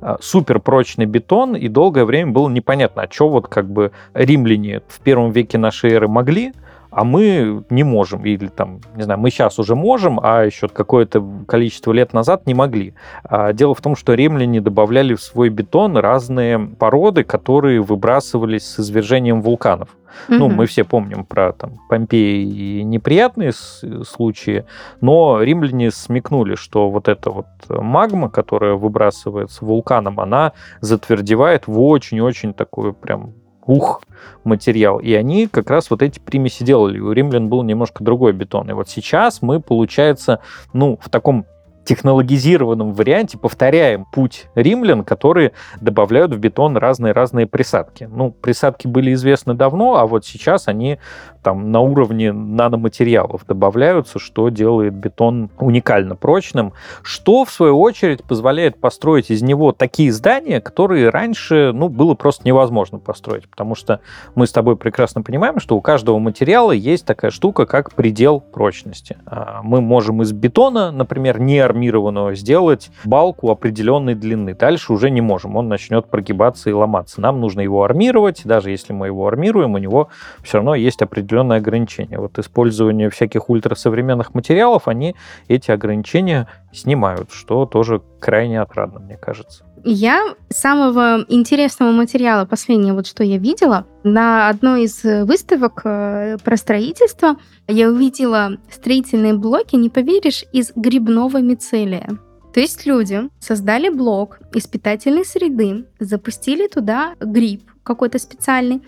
а, 0.01 0.17
суперпрочный 0.21 1.05
бетон, 1.05 1.55
и 1.55 1.67
долгое 1.67 2.05
время 2.05 2.31
было 2.31 2.49
непонятно, 2.49 3.03
а 3.03 3.11
что 3.11 3.29
вот 3.29 3.47
как 3.47 3.69
бы 3.69 3.91
римляне 4.13 4.81
в 4.87 4.99
первом 5.01 5.31
веке 5.31 5.57
нашей 5.57 5.91
эры 5.91 6.07
могли, 6.07 6.53
а 6.95 7.03
мы 7.03 7.65
не 7.69 7.83
можем, 7.83 8.23
или 8.25 8.47
там, 8.47 8.79
не 8.95 9.03
знаю, 9.03 9.19
мы 9.19 9.29
сейчас 9.29 9.59
уже 9.59 9.75
можем, 9.75 10.17
а 10.23 10.43
еще 10.45 10.69
какое-то 10.69 11.21
количество 11.45 11.91
лет 11.91 12.13
назад 12.13 12.47
не 12.47 12.53
могли. 12.53 12.93
А 13.25 13.51
дело 13.51 13.75
в 13.75 13.81
том, 13.81 13.97
что 13.97 14.13
римляне 14.13 14.61
добавляли 14.61 15.13
в 15.13 15.21
свой 15.21 15.49
бетон 15.49 15.97
разные 15.97 16.57
породы, 16.57 17.25
которые 17.25 17.81
выбрасывались 17.81 18.65
с 18.65 18.79
извержением 18.79 19.41
вулканов. 19.41 19.89
Mm-hmm. 20.29 20.37
Ну, 20.37 20.47
мы 20.47 20.67
все 20.67 20.85
помним 20.85 21.25
про 21.25 21.51
там 21.51 21.81
Помпеи 21.89 22.43
и 22.43 22.83
неприятные 22.83 23.51
случаи, 23.51 24.63
но 25.01 25.41
римляне 25.41 25.91
смекнули, 25.91 26.55
что 26.55 26.89
вот 26.89 27.09
эта 27.09 27.29
вот 27.29 27.47
магма, 27.67 28.29
которая 28.29 28.75
выбрасывается 28.75 29.65
вулканом, 29.65 30.21
она 30.21 30.53
затвердевает 30.79 31.67
в 31.67 31.77
очень-очень 31.81 32.53
такую 32.53 32.93
прям 32.93 33.33
ух 33.65 34.01
материал. 34.43 34.99
И 34.99 35.13
они 35.13 35.47
как 35.47 35.69
раз 35.69 35.89
вот 35.89 36.01
эти 36.01 36.19
примеси 36.19 36.63
делали. 36.63 36.99
У 36.99 37.11
римлян 37.11 37.49
был 37.49 37.63
немножко 37.63 38.03
другой 38.03 38.33
бетон. 38.33 38.69
И 38.69 38.73
вот 38.73 38.89
сейчас 38.89 39.41
мы, 39.41 39.59
получается, 39.59 40.39
ну, 40.73 40.99
в 41.01 41.09
таком 41.09 41.45
технологизированном 41.85 42.93
варианте 42.93 43.37
повторяем 43.37 44.05
путь 44.05 44.47
римлян, 44.55 45.03
которые 45.03 45.53
добавляют 45.79 46.33
в 46.33 46.39
бетон 46.39 46.77
разные-разные 46.77 47.47
присадки. 47.47 48.09
Ну, 48.11 48.31
присадки 48.31 48.87
были 48.87 49.13
известны 49.13 49.53
давно, 49.53 49.95
а 49.95 50.05
вот 50.05 50.25
сейчас 50.25 50.67
они 50.67 50.99
там 51.43 51.71
на 51.71 51.79
уровне 51.79 52.33
наноматериалов 52.33 53.45
добавляются, 53.45 54.17
что 54.17 54.49
делает 54.49 54.93
бетон 54.95 55.51
уникально 55.59 56.15
прочным, 56.15 56.73
что, 57.03 57.45
в 57.45 57.51
свою 57.51 57.79
очередь, 57.79 58.23
позволяет 58.23 58.81
построить 58.81 59.29
из 59.29 59.43
него 59.43 59.71
такие 59.71 60.11
здания, 60.11 60.59
которые 60.59 61.09
раньше, 61.09 61.71
ну, 61.71 61.87
было 61.87 62.15
просто 62.15 62.47
невозможно 62.47 62.97
построить, 62.97 63.47
потому 63.47 63.75
что 63.75 63.99
мы 64.33 64.47
с 64.47 64.51
тобой 64.51 64.75
прекрасно 64.75 65.21
понимаем, 65.21 65.59
что 65.59 65.77
у 65.77 65.81
каждого 65.81 66.17
материала 66.17 66.71
есть 66.71 67.05
такая 67.05 67.29
штука, 67.29 67.67
как 67.67 67.93
предел 67.93 68.39
прочности. 68.39 69.17
А 69.27 69.61
мы 69.61 69.81
можем 69.81 70.23
из 70.23 70.31
бетона, 70.31 70.91
например, 70.91 71.39
не 71.39 71.59
армированного, 71.75 72.35
сделать 72.35 72.89
балку 73.03 73.51
определенной 73.51 74.15
длины. 74.15 74.53
Дальше 74.53 74.93
уже 74.93 75.09
не 75.09 75.21
можем, 75.21 75.57
он 75.57 75.67
начнет 75.67 76.07
прогибаться 76.09 76.69
и 76.69 76.73
ломаться. 76.73 77.19
Нам 77.19 77.41
нужно 77.41 77.61
его 77.61 77.83
армировать, 77.83 78.41
даже 78.45 78.71
если 78.71 78.93
мы 78.93 79.07
его 79.07 79.27
армируем, 79.27 79.73
у 79.73 79.77
него 79.77 80.07
все 80.41 80.57
равно 80.57 80.75
есть 80.75 81.01
определенные 81.01 81.57
ограничения. 81.57 82.17
Вот 82.17 82.39
использование 82.39 83.09
всяких 83.09 83.49
ультрасовременных 83.49 84.33
материалов, 84.33 84.87
они 84.87 85.15
эти 85.49 85.71
ограничения 85.71 86.47
снимают, 86.71 87.31
что 87.31 87.65
тоже 87.65 88.01
крайне 88.19 88.61
отрадно, 88.61 88.99
мне 88.99 89.17
кажется. 89.17 89.65
Я 89.87 90.33
самого 90.49 91.25
интересного 91.29 91.91
материала, 91.91 92.45
последнее 92.45 92.93
вот 92.93 93.05
что 93.05 93.23
я 93.23 93.37
видела, 93.37 93.85
на 94.03 94.49
одной 94.49 94.85
из 94.85 95.03
выставок 95.03 95.81
э, 95.83 96.37
про 96.43 96.57
строительство 96.57 97.37
я 97.67 97.89
увидела 97.89 98.57
строительные 98.71 99.35
блоки, 99.35 99.75
не 99.75 99.91
поверишь, 99.91 100.43
из 100.51 100.71
грибного 100.75 101.39
мицелия. 101.39 102.17
То 102.55 102.61
есть 102.61 102.87
люди 102.87 103.29
создали 103.39 103.89
блок 103.89 104.39
из 104.55 104.65
питательной 104.65 105.23
среды, 105.23 105.85
запустили 105.99 106.67
туда 106.67 107.13
гриб, 107.19 107.69
какой-то 107.85 108.19
специальный. 108.19 108.81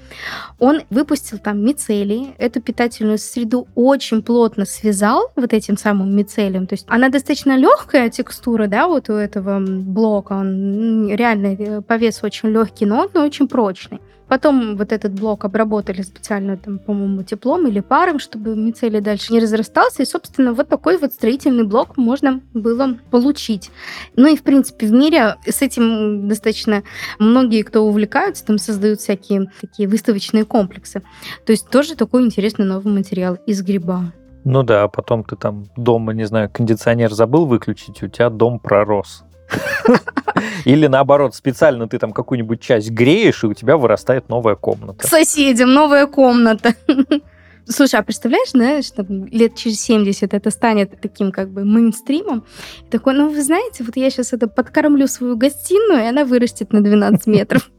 Он 0.59 0.81
выпустил 0.89 1.37
там 1.37 1.63
мицелий. 1.63 2.33
Эту 2.37 2.61
питательную 2.61 3.19
среду 3.19 3.67
очень 3.75 4.21
плотно 4.21 4.65
связал 4.65 5.31
вот 5.35 5.53
этим 5.53 5.77
самым 5.77 6.15
мицелием. 6.15 6.67
То 6.67 6.73
есть 6.73 6.85
она 6.89 7.09
достаточно 7.09 7.55
легкая 7.55 8.09
текстура, 8.09 8.67
да, 8.67 8.87
вот 8.87 9.09
у 9.09 9.13
этого 9.13 9.59
блока. 9.59 10.33
Он 10.33 11.07
реально 11.09 11.47
э, 11.47 11.81
по 11.81 11.93
весу 11.97 12.25
очень 12.25 12.49
легкий, 12.49 12.85
но 12.85 13.07
он 13.13 13.21
очень 13.21 13.47
прочный. 13.47 13.99
Потом 14.27 14.75
вот 14.75 14.91
этот 14.91 15.13
блок 15.13 15.45
обработали 15.45 16.01
специально, 16.01 16.57
там, 16.57 16.79
по-моему, 16.79 17.23
теплом 17.23 17.67
или 17.67 17.79
паром, 17.79 18.19
чтобы 18.19 18.55
мицелий 18.55 18.99
дальше 18.99 19.31
не 19.33 19.39
разрастался. 19.39 20.03
И, 20.03 20.05
собственно, 20.05 20.53
вот 20.53 20.67
такой 20.67 20.97
вот 20.97 21.13
строительный 21.13 21.65
блок 21.65 21.97
можно 21.97 22.41
было 22.53 22.97
получить. 23.09 23.71
Ну 24.15 24.27
и, 24.27 24.35
в 24.35 24.43
принципе, 24.43 24.87
в 24.87 24.91
мире 24.91 25.35
с 25.45 25.61
этим 25.61 26.27
достаточно 26.27 26.83
многие, 27.19 27.63
кто 27.63 27.85
увлекаются, 27.85 28.45
там 28.45 28.57
создают 28.57 28.99
всякие 28.99 29.51
такие 29.61 29.87
выставочные 29.87 30.45
комплексы. 30.45 31.01
То 31.45 31.51
есть 31.51 31.69
тоже 31.69 31.95
такой 31.95 32.25
интересный 32.25 32.65
новый 32.65 32.93
материал 32.93 33.35
из 33.45 33.61
гриба. 33.61 34.13
Ну 34.43 34.63
да, 34.63 34.83
а 34.83 34.87
потом 34.87 35.23
ты 35.25 35.35
там 35.35 35.65
дома, 35.75 36.13
не 36.13 36.25
знаю, 36.25 36.49
кондиционер 36.49 37.11
забыл 37.13 37.45
выключить, 37.45 38.01
у 38.01 38.07
тебя 38.07 38.29
дом 38.29 38.59
пророс. 38.59 39.23
Или 40.65 40.87
наоборот, 40.87 41.35
специально 41.35 41.87
ты 41.87 41.99
там 41.99 42.11
какую-нибудь 42.11 42.61
часть 42.61 42.91
греешь, 42.91 43.43
и 43.43 43.47
у 43.47 43.53
тебя 43.53 43.77
вырастает 43.77 44.29
новая 44.29 44.55
комната. 44.55 44.99
К 44.99 45.07
соседям 45.07 45.73
новая 45.73 46.07
комната. 46.07 46.73
Слушай, 47.69 47.99
а 47.99 48.03
представляешь, 48.03 48.51
знаешь, 48.51 48.85
что 48.85 49.05
лет 49.09 49.55
через 49.55 49.81
70 49.81 50.33
это 50.33 50.51
станет 50.51 51.01
таким 51.01 51.31
как 51.31 51.49
бы 51.49 51.65
мейнстримом? 51.65 52.45
И 52.85 52.89
такой, 52.89 53.13
ну 53.13 53.29
вы 53.29 53.43
знаете, 53.43 53.83
вот 53.83 53.97
я 53.97 54.09
сейчас 54.09 54.31
это 54.31 54.47
подкормлю 54.47 55.07
свою 55.07 55.35
гостиную, 55.35 56.03
и 56.03 56.07
она 56.07 56.23
вырастет 56.23 56.71
на 56.71 56.81
12 56.81 57.27
метров. 57.27 57.69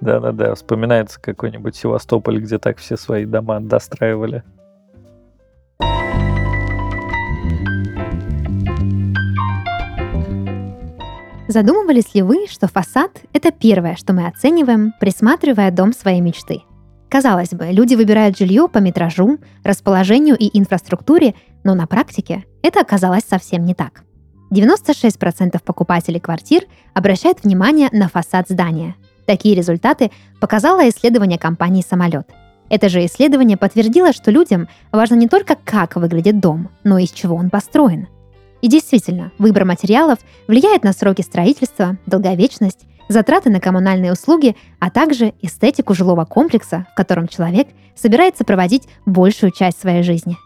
Да-да-да, 0.00 0.54
вспоминается 0.54 1.20
какой-нибудь 1.20 1.76
Севастополь, 1.76 2.40
где 2.40 2.58
так 2.58 2.78
все 2.78 2.96
свои 2.96 3.24
дома 3.24 3.60
достраивали. 3.60 4.42
Задумывались 11.48 12.14
ли 12.14 12.20
вы, 12.20 12.46
что 12.46 12.68
фасад– 12.68 13.22
это 13.32 13.50
первое, 13.50 13.96
что 13.96 14.12
мы 14.12 14.26
оцениваем, 14.26 14.92
присматривая 15.00 15.70
дом 15.70 15.94
своей 15.94 16.20
мечты? 16.20 16.60
Казалось 17.08 17.52
бы, 17.52 17.68
люди 17.70 17.94
выбирают 17.94 18.36
жилье 18.36 18.68
по 18.68 18.78
метражу, 18.78 19.38
расположению 19.64 20.36
и 20.38 20.58
инфраструктуре, 20.58 21.34
но 21.64 21.74
на 21.74 21.86
практике 21.86 22.44
это 22.62 22.80
оказалось 22.80 23.24
совсем 23.24 23.64
не 23.64 23.74
так. 23.74 24.02
96% 24.52 25.58
покупателей 25.64 26.20
квартир 26.20 26.64
обращают 26.92 27.42
внимание 27.42 27.88
на 27.92 28.10
фасад 28.10 28.46
здания. 28.50 28.94
Такие 29.24 29.54
результаты 29.54 30.10
показало 30.40 30.86
исследование 30.90 31.38
компании 31.38 31.82
«Самолет». 31.82 32.28
Это 32.68 32.90
же 32.90 33.06
исследование 33.06 33.56
подтвердило, 33.56 34.12
что 34.12 34.30
людям 34.30 34.68
важно 34.92 35.14
не 35.14 35.28
только 35.28 35.56
как 35.64 35.96
выглядит 35.96 36.40
дом, 36.40 36.68
но 36.84 36.98
и 36.98 37.04
из 37.04 37.10
чего 37.10 37.36
он 37.36 37.48
построен– 37.48 38.08
и 38.60 38.68
действительно, 38.68 39.32
выбор 39.38 39.64
материалов 39.64 40.18
влияет 40.46 40.82
на 40.82 40.92
сроки 40.92 41.22
строительства, 41.22 41.96
долговечность, 42.06 42.86
затраты 43.08 43.50
на 43.50 43.60
коммунальные 43.60 44.12
услуги, 44.12 44.56
а 44.80 44.90
также 44.90 45.34
эстетику 45.40 45.94
жилого 45.94 46.24
комплекса, 46.24 46.86
в 46.92 46.96
котором 46.96 47.28
человек 47.28 47.68
собирается 47.94 48.44
проводить 48.44 48.88
большую 49.06 49.52
часть 49.52 49.80
своей 49.80 50.02
жизни. 50.02 50.36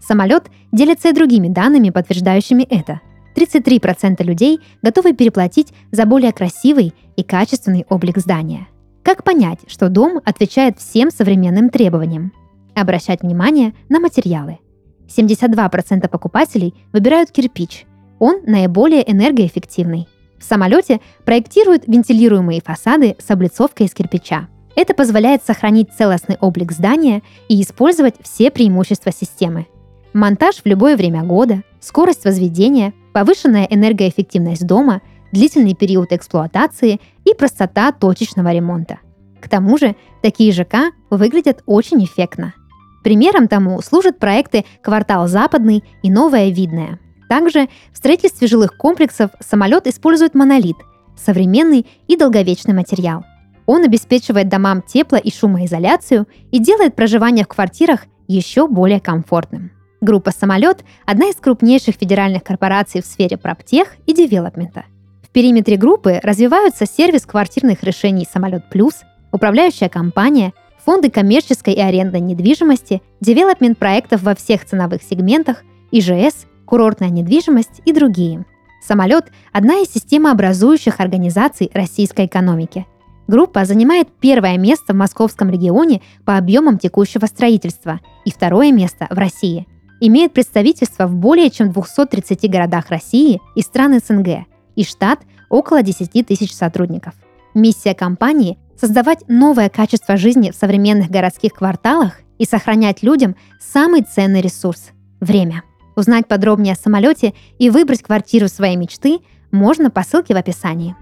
Самолет 0.00 0.44
делится 0.72 1.08
и 1.08 1.12
другими 1.12 1.48
данными, 1.48 1.90
подтверждающими 1.90 2.64
это. 2.64 3.00
33% 3.36 4.22
людей 4.24 4.58
готовы 4.82 5.14
переплатить 5.14 5.72
за 5.90 6.04
более 6.04 6.32
красивый 6.32 6.92
и 7.16 7.22
качественный 7.22 7.86
облик 7.88 8.18
здания. 8.18 8.68
Как 9.02 9.24
понять, 9.24 9.60
что 9.68 9.88
дом 9.88 10.20
отвечает 10.24 10.78
всем 10.78 11.10
современным 11.10 11.70
требованиям? 11.70 12.32
Обращать 12.74 13.22
внимание 13.22 13.74
на 13.88 14.00
материалы– 14.00 14.58
72% 15.16 16.08
покупателей 16.08 16.74
выбирают 16.92 17.30
кирпич. 17.30 17.86
Он 18.18 18.40
наиболее 18.46 19.10
энергоэффективный. 19.10 20.08
В 20.38 20.44
самолете 20.44 21.00
проектируют 21.24 21.84
вентилируемые 21.86 22.60
фасады 22.64 23.16
с 23.18 23.30
облицовкой 23.30 23.86
из 23.86 23.94
кирпича. 23.94 24.48
Это 24.74 24.94
позволяет 24.94 25.44
сохранить 25.44 25.92
целостный 25.92 26.36
облик 26.40 26.72
здания 26.72 27.22
и 27.48 27.60
использовать 27.60 28.14
все 28.22 28.50
преимущества 28.50 29.12
системы. 29.12 29.66
Монтаж 30.12 30.56
в 30.56 30.66
любое 30.66 30.96
время 30.96 31.22
года, 31.22 31.62
скорость 31.80 32.24
возведения, 32.24 32.92
повышенная 33.12 33.66
энергоэффективность 33.70 34.66
дома, 34.66 35.02
длительный 35.30 35.74
период 35.74 36.12
эксплуатации 36.12 37.00
и 37.24 37.34
простота 37.34 37.92
точечного 37.92 38.52
ремонта. 38.52 38.98
К 39.40 39.48
тому 39.48 39.78
же, 39.78 39.96
такие 40.22 40.52
ЖК 40.52 40.92
выглядят 41.10 41.62
очень 41.66 42.04
эффектно– 42.04 42.54
Примером 43.02 43.48
тому 43.48 43.80
служат 43.82 44.18
проекты 44.18 44.64
«Квартал 44.80 45.28
Западный» 45.28 45.82
и 46.02 46.10
«Новая 46.10 46.50
Видная». 46.50 46.98
Также 47.28 47.68
в 47.92 47.96
строительстве 47.96 48.46
жилых 48.46 48.76
комплексов 48.76 49.30
самолет 49.40 49.86
использует 49.86 50.34
монолит– 50.34 50.76
современный 51.16 51.86
и 52.06 52.16
долговечный 52.16 52.74
материал. 52.74 53.24
Он 53.66 53.84
обеспечивает 53.84 54.48
домам 54.48 54.82
тепло- 54.86 55.18
и 55.18 55.32
шумоизоляцию 55.32 56.26
и 56.50 56.58
делает 56.58 56.94
проживание 56.94 57.44
в 57.44 57.48
квартирах 57.48 58.06
еще 58.28 58.66
более 58.66 59.00
комфортным. 59.00 59.70
Группа 60.00 60.30
«Самолет»– 60.30 60.84
одна 61.06 61.28
из 61.28 61.36
крупнейших 61.36 61.94
федеральных 61.94 62.42
корпораций 62.42 63.02
в 63.02 63.06
сфере 63.06 63.36
проптех 63.36 63.94
и 64.06 64.12
девелопмента. 64.12 64.84
В 65.22 65.28
периметре 65.30 65.76
группы 65.76 66.20
развиваются 66.22 66.86
сервис 66.86 67.24
квартирных 67.24 67.82
решений 67.84 68.26
«Самолет 68.30 68.68
Плюс», 68.68 69.02
управляющая 69.30 69.88
компания, 69.88 70.52
фонды 70.84 71.10
коммерческой 71.10 71.74
и 71.74 71.80
арендной 71.80 72.20
недвижимости, 72.20 73.02
девелопмент 73.20 73.78
проектов 73.78 74.22
во 74.22 74.34
всех 74.34 74.64
ценовых 74.64 75.02
сегментах, 75.02 75.62
ИЖС, 75.90 76.46
курортная 76.66 77.10
недвижимость 77.10 77.80
и 77.84 77.92
другие. 77.92 78.44
Самолет– 78.82 79.26
одна 79.52 79.78
из 79.78 79.92
системообразующих 79.92 80.98
организаций 80.98 81.70
российской 81.72 82.26
экономики. 82.26 82.86
Группа 83.28 83.64
занимает 83.64 84.08
первое 84.20 84.58
место 84.58 84.92
в 84.92 84.96
московском 84.96 85.48
регионе 85.50 86.02
по 86.24 86.36
объемам 86.36 86.78
текущего 86.78 87.26
строительства 87.26 88.00
и 88.24 88.32
второе 88.32 88.72
место 88.72 89.06
в 89.08 89.16
России. 89.16 89.68
Имеет 90.00 90.32
представительство 90.32 91.06
в 91.06 91.14
более 91.14 91.48
чем 91.50 91.70
230 91.70 92.50
городах 92.50 92.88
России 92.88 93.40
и 93.54 93.62
стран 93.62 94.00
СНГ, 94.04 94.46
и 94.74 94.84
штат 94.84 95.20
около 95.48 95.82
10 95.82 96.26
тысяч 96.26 96.52
сотрудников. 96.52 97.14
Миссия 97.54 97.94
компании 97.94 98.58
создавать 98.80 99.28
новое 99.28 99.68
качество 99.68 100.16
жизни 100.16 100.50
в 100.50 100.56
современных 100.56 101.10
городских 101.10 101.52
кварталах 101.52 102.20
и 102.38 102.44
сохранять 102.44 103.02
людям 103.02 103.36
самый 103.60 104.02
ценный 104.02 104.40
ресурс– 104.40 104.90
время. 105.20 105.62
Узнать 105.94 106.26
подробнее 106.26 106.74
о 106.74 106.76
самолете 106.76 107.34
и 107.58 107.70
выбрать 107.70 108.02
квартиру 108.02 108.48
своей 108.48 108.76
мечты 108.76 109.20
можно 109.50 109.90
по 109.90 110.02
ссылке 110.02 110.34
в 110.34 110.38
описании. 110.38 110.96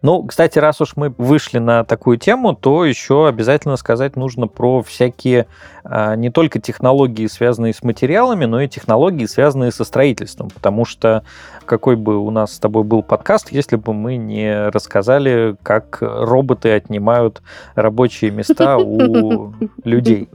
Ну, 0.00 0.22
кстати, 0.22 0.60
раз 0.60 0.80
уж 0.80 0.94
мы 0.94 1.12
вышли 1.18 1.58
на 1.58 1.82
такую 1.84 2.18
тему, 2.18 2.54
то 2.54 2.84
еще 2.84 3.26
обязательно 3.26 3.76
сказать 3.76 4.14
нужно 4.14 4.46
про 4.46 4.82
всякие 4.82 5.46
а, 5.82 6.14
не 6.14 6.30
только 6.30 6.60
технологии, 6.60 7.26
связанные 7.26 7.74
с 7.74 7.82
материалами, 7.82 8.44
но 8.44 8.60
и 8.60 8.68
технологии, 8.68 9.26
связанные 9.26 9.72
со 9.72 9.82
строительством. 9.82 10.50
Потому 10.50 10.84
что 10.84 11.24
какой 11.64 11.96
бы 11.96 12.16
у 12.16 12.30
нас 12.30 12.54
с 12.54 12.58
тобой 12.60 12.84
был 12.84 13.02
подкаст, 13.02 13.50
если 13.50 13.74
бы 13.74 13.92
мы 13.92 14.16
не 14.16 14.68
рассказали, 14.68 15.56
как 15.64 15.98
роботы 16.00 16.70
отнимают 16.70 17.42
рабочие 17.74 18.30
места 18.30 18.78
у 18.78 19.52
людей. 19.84 20.28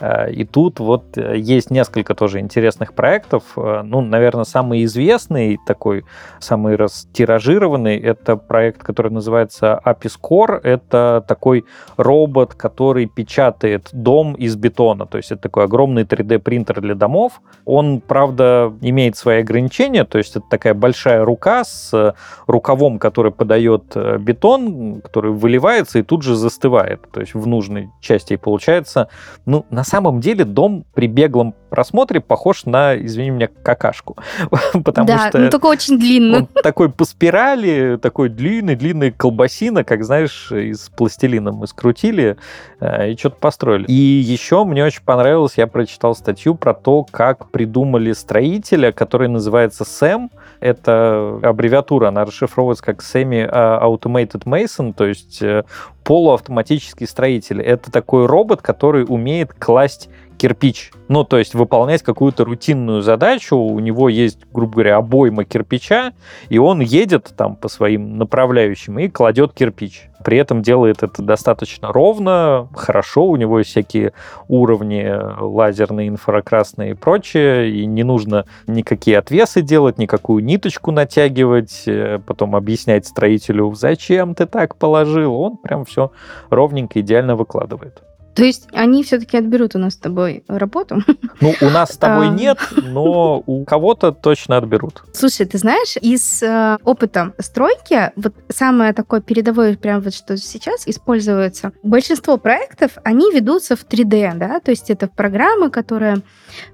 А, 0.00 0.26
и 0.26 0.44
тут 0.44 0.80
вот 0.80 1.16
э, 1.16 1.36
есть 1.38 1.70
несколько 1.70 2.14
тоже 2.14 2.40
интересных 2.40 2.94
проектов. 2.94 3.42
А, 3.56 3.82
ну, 3.82 4.00
наверное, 4.00 4.44
самый 4.44 4.84
известный 4.84 5.58
такой, 5.66 6.04
самый 6.38 6.76
растиражированный, 6.76 7.96
это 7.98 8.36
проект, 8.36 8.82
который 8.82 9.10
называется 9.10 9.80
Apiscore. 9.84 10.60
Это 10.62 11.24
такой 11.26 11.64
робот, 11.96 12.54
который 12.54 13.06
печатает 13.06 13.88
дом 13.92 14.34
из 14.34 14.56
бетона. 14.56 15.06
То 15.06 15.16
есть 15.16 15.32
это 15.32 15.42
такой 15.42 15.64
огромный 15.64 16.04
3D-принтер 16.04 16.80
для 16.80 16.94
домов. 16.94 17.40
Он, 17.64 18.00
правда, 18.00 18.72
имеет 18.82 19.16
свои 19.16 19.40
ограничения. 19.40 20.04
То 20.04 20.18
есть 20.18 20.36
это 20.36 20.44
такая 20.50 20.74
большая 20.74 21.24
рука 21.24 21.64
с 21.64 22.14
рукавом, 22.46 22.98
который 22.98 23.32
подает 23.32 23.92
э, 23.94 24.18
бетон, 24.18 25.00
который 25.00 25.32
выливается 25.32 25.98
и 25.98 26.02
тут 26.02 26.22
же 26.22 26.36
застывает. 26.36 27.00
То 27.12 27.20
есть 27.20 27.34
в 27.34 27.46
нужной 27.46 27.90
части. 28.00 28.36
Получается, 28.36 29.08
ну, 29.46 29.64
на 29.70 29.84
самом 29.86 30.20
деле 30.20 30.44
дом 30.44 30.84
при 30.94 31.06
беглом 31.06 31.54
просмотре 31.70 32.20
похож 32.20 32.64
на, 32.64 32.96
извини 32.96 33.30
меня, 33.30 33.48
какашку. 33.62 34.16
Потому 34.84 35.06
да, 35.06 35.28
что 35.28 35.38
ну 35.38 35.50
только 35.50 35.66
очень 35.66 35.98
длинный. 35.98 36.38
Он 36.38 36.46
такой 36.62 36.90
по 36.90 37.04
спирали, 37.04 37.98
такой 38.00 38.28
длинный, 38.28 38.76
длинный 38.76 39.10
колбасина, 39.10 39.84
как, 39.84 40.04
знаешь, 40.04 40.50
из 40.52 40.88
пластилина 40.88 41.52
мы 41.52 41.66
скрутили 41.66 42.36
э, 42.80 43.10
и 43.12 43.16
что-то 43.16 43.36
построили. 43.36 43.84
И 43.86 43.92
еще 43.92 44.64
мне 44.64 44.84
очень 44.84 45.02
понравилось, 45.02 45.54
я 45.56 45.66
прочитал 45.66 46.14
статью 46.14 46.54
про 46.54 46.72
то, 46.74 47.04
как 47.04 47.50
придумали 47.50 48.12
строителя, 48.12 48.92
который 48.92 49.28
называется 49.28 49.84
Сэм. 49.84 50.30
Это 50.60 51.38
аббревиатура, 51.42 52.08
она 52.08 52.24
расшифровывается 52.24 52.84
как 52.84 53.02
Semi 53.02 53.46
Automated 53.50 54.44
Mason, 54.44 54.94
то 54.94 55.04
есть 55.04 55.42
э, 55.42 55.64
полуавтоматический 56.06 57.04
строитель. 57.04 57.60
Это 57.60 57.90
такой 57.90 58.26
робот, 58.26 58.62
который 58.62 59.04
умеет 59.06 59.52
класть 59.52 60.08
кирпич. 60.36 60.92
Ну, 61.08 61.24
то 61.24 61.38
есть 61.38 61.54
выполнять 61.54 62.02
какую-то 62.02 62.44
рутинную 62.44 63.02
задачу. 63.02 63.56
У 63.56 63.78
него 63.80 64.08
есть, 64.08 64.38
грубо 64.52 64.74
говоря, 64.74 64.96
обойма 64.96 65.44
кирпича, 65.44 66.12
и 66.48 66.58
он 66.58 66.80
едет 66.80 67.32
там 67.36 67.56
по 67.56 67.68
своим 67.68 68.18
направляющим 68.18 68.98
и 68.98 69.08
кладет 69.08 69.52
кирпич. 69.52 70.08
При 70.24 70.38
этом 70.38 70.62
делает 70.62 71.02
это 71.02 71.22
достаточно 71.22 71.92
ровно, 71.92 72.68
хорошо. 72.74 73.26
У 73.26 73.36
него 73.36 73.58
есть 73.58 73.70
всякие 73.70 74.12
уровни 74.48 75.08
лазерные, 75.40 76.08
инфракрасные 76.08 76.92
и 76.92 76.94
прочее. 76.94 77.70
И 77.70 77.86
не 77.86 78.02
нужно 78.02 78.44
никакие 78.66 79.18
отвесы 79.18 79.62
делать, 79.62 79.98
никакую 79.98 80.42
ниточку 80.42 80.90
натягивать, 80.90 81.84
э, 81.86 82.18
потом 82.26 82.56
объяснять 82.56 83.06
строителю, 83.06 83.72
зачем 83.74 84.34
ты 84.34 84.46
так 84.46 84.76
положил. 84.76 85.34
Он 85.34 85.56
прям 85.58 85.84
все 85.84 86.10
ровненько, 86.50 87.00
идеально 87.00 87.36
выкладывает. 87.36 88.02
То 88.36 88.44
есть 88.44 88.68
они 88.72 89.02
все-таки 89.02 89.38
отберут 89.38 89.74
у 89.76 89.78
нас 89.78 89.94
с 89.94 89.96
тобой 89.96 90.44
работу? 90.46 91.02
Ну, 91.38 91.54
у 91.60 91.66
нас 91.66 91.92
с 91.92 91.96
тобой 91.98 92.30
нет, 92.30 92.58
но 92.82 93.42
у 93.44 93.64
кого-то 93.66 94.10
точно 94.10 94.56
отберут. 94.56 95.02
Слушай, 95.12 95.44
ты 95.44 95.58
знаешь, 95.58 95.96
из 96.00 96.42
э, 96.42 96.78
опыта 96.82 97.34
стройки, 97.38 98.10
вот 98.16 98.32
самое 98.48 98.94
такое 98.94 99.20
передовое, 99.20 99.76
прям 99.76 100.00
вот 100.00 100.14
что 100.14 100.38
сейчас 100.38 100.88
используется, 100.88 101.72
большинство 101.82 102.38
проектов, 102.38 102.92
они 103.04 103.30
ведутся 103.32 103.76
в 103.76 103.86
3D, 103.86 104.34
да, 104.36 104.60
то 104.60 104.70
есть 104.70 104.88
это 104.88 105.08
программа, 105.08 105.68
которая 105.68 106.22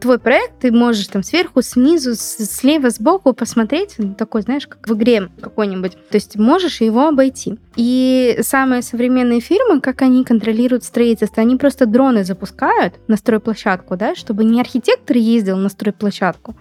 твой 0.01 0.21
проект, 0.21 0.61
ты 0.61 0.71
можешь 0.71 1.09
там 1.09 1.25
сверху, 1.25 1.61
снизу, 1.61 2.15
слева, 2.15 2.91
сбоку 2.91 3.33
посмотреть, 3.33 3.97
такой, 4.17 4.43
знаешь, 4.43 4.69
как 4.69 4.89
в 4.89 4.95
игре 4.95 5.29
какой-нибудь, 5.41 5.93
то 5.93 6.15
есть 6.15 6.37
можешь 6.37 6.81
его 6.81 7.09
обойти. 7.09 7.59
И 7.75 8.39
самые 8.43 8.83
современные 8.83 9.41
фирмы, 9.41 9.81
как 9.81 10.03
они 10.03 10.25
контролируют 10.25 10.85
строительство, 10.85 11.43
они 11.43 11.52
просто 11.57 11.87
дроны 11.87 12.25
запускают 12.25 12.95
на 13.09 13.17
стройплощадку, 13.17 13.97
да, 13.97 14.15
чтобы 14.15 14.45
не 14.45 14.61
архитектор 14.61 15.17
ездил 15.17 15.57
на 15.57 15.69
стройплощадку, 15.69 16.57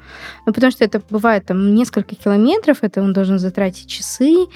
ну, 0.45 0.53
потому 0.53 0.71
что 0.71 0.83
это 0.83 1.01
бывает 1.09 1.45
там 1.45 1.75
несколько 1.75 2.15
километров, 2.15 2.79
это 2.81 3.01
он 3.01 3.13
должен 3.13 3.39
затратить 3.39 3.87
часы, 3.87 4.47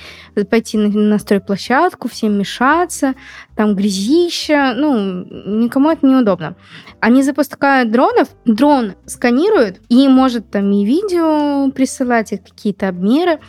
пойти 0.49 0.77
на, 0.77 0.89
на 0.89 1.19
стройплощадку, 1.19 2.07
всем 2.07 2.37
мешаться, 2.37 3.13
там 3.55 3.75
грязища, 3.75 4.73
ну, 4.75 5.25
никому 5.63 5.89
это 5.89 6.05
неудобно. 6.05 6.55
Они 6.99 7.23
запускают 7.23 7.91
дронов, 7.91 8.29
дрон 8.45 8.93
сканирует 9.05 9.81
и 9.89 10.07
может 10.07 10.49
там 10.51 10.71
и 10.71 10.85
видео 10.85 11.71
присылать, 11.71 12.31
и 12.33 12.37
какие-то 12.37 12.89
обмеры, 12.89 13.39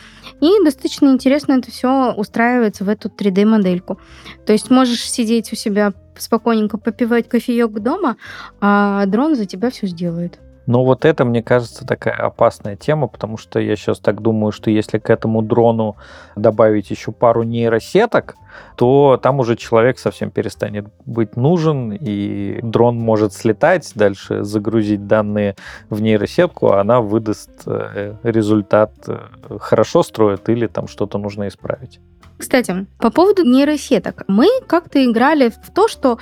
и 0.41 0.63
достаточно 0.63 1.09
интересно 1.09 1.53
это 1.53 1.71
все 1.71 2.13
устраивается 2.13 2.83
в 2.83 2.89
эту 2.89 3.09
3D-модельку. 3.09 3.99
То 4.45 4.53
есть 4.53 4.69
можешь 4.69 5.09
сидеть 5.09 5.51
у 5.51 5.55
себя 5.55 5.93
спокойненько 6.17 6.77
попивать 6.77 7.27
кофеек 7.29 7.71
дома, 7.79 8.17
а 8.59 9.05
дрон 9.05 9.35
за 9.35 9.45
тебя 9.45 9.69
все 9.69 9.87
сделает. 9.87 10.39
Но 10.67 10.83
вот 10.83 11.05
это, 11.05 11.25
мне 11.25 11.41
кажется, 11.41 11.87
такая 11.87 12.13
опасная 12.13 12.75
тема, 12.75 13.07
потому 13.07 13.37
что 13.37 13.59
я 13.59 13.75
сейчас 13.75 13.99
так 13.99 14.21
думаю, 14.21 14.51
что 14.51 14.69
если 14.69 14.99
к 14.99 15.09
этому 15.09 15.41
дрону 15.41 15.95
добавить 16.35 16.91
еще 16.91 17.11
пару 17.13 17.43
нейросеток, 17.43 18.35
то 18.75 19.17
там 19.21 19.39
уже 19.39 19.55
человек 19.55 19.97
совсем 19.97 20.29
перестанет 20.29 20.85
быть 21.05 21.37
нужен, 21.37 21.91
и 21.93 22.59
дрон 22.61 22.97
может 22.97 23.33
слетать, 23.33 23.91
дальше 23.95 24.43
загрузить 24.43 25.07
данные 25.07 25.55
в 25.89 26.01
нейросетку, 26.01 26.73
а 26.73 26.81
она 26.81 26.99
выдаст 26.99 27.49
э, 27.65 28.15
результат 28.23 28.91
э, 29.07 29.19
хорошо 29.59 30.03
строит 30.03 30.49
или 30.49 30.67
там 30.67 30.87
что-то 30.87 31.17
нужно 31.17 31.47
исправить. 31.47 32.01
Кстати, 32.37 32.85
по 32.99 33.09
поводу 33.09 33.43
нейросеток. 33.43 34.23
Мы 34.27 34.47
как-то 34.67 35.03
играли 35.03 35.49
в 35.49 35.71
то, 35.73 35.87
что 35.87 36.19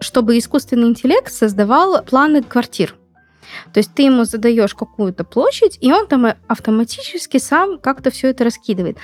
чтобы 0.00 0.36
искусственный 0.36 0.88
интеллект 0.88 1.32
создавал 1.32 2.02
планы 2.02 2.42
квартир. 2.42 2.94
То 3.72 3.78
есть 3.78 3.94
ты 3.94 4.02
ему 4.02 4.24
задаешь 4.24 4.74
какую-то 4.74 5.24
площадь, 5.24 5.78
и 5.80 5.92
он 5.92 6.06
там 6.06 6.26
автоматически 6.46 7.38
сам 7.38 7.78
как-то 7.78 8.10
все 8.10 8.28
это 8.28 8.44
раскидывает. 8.44 8.98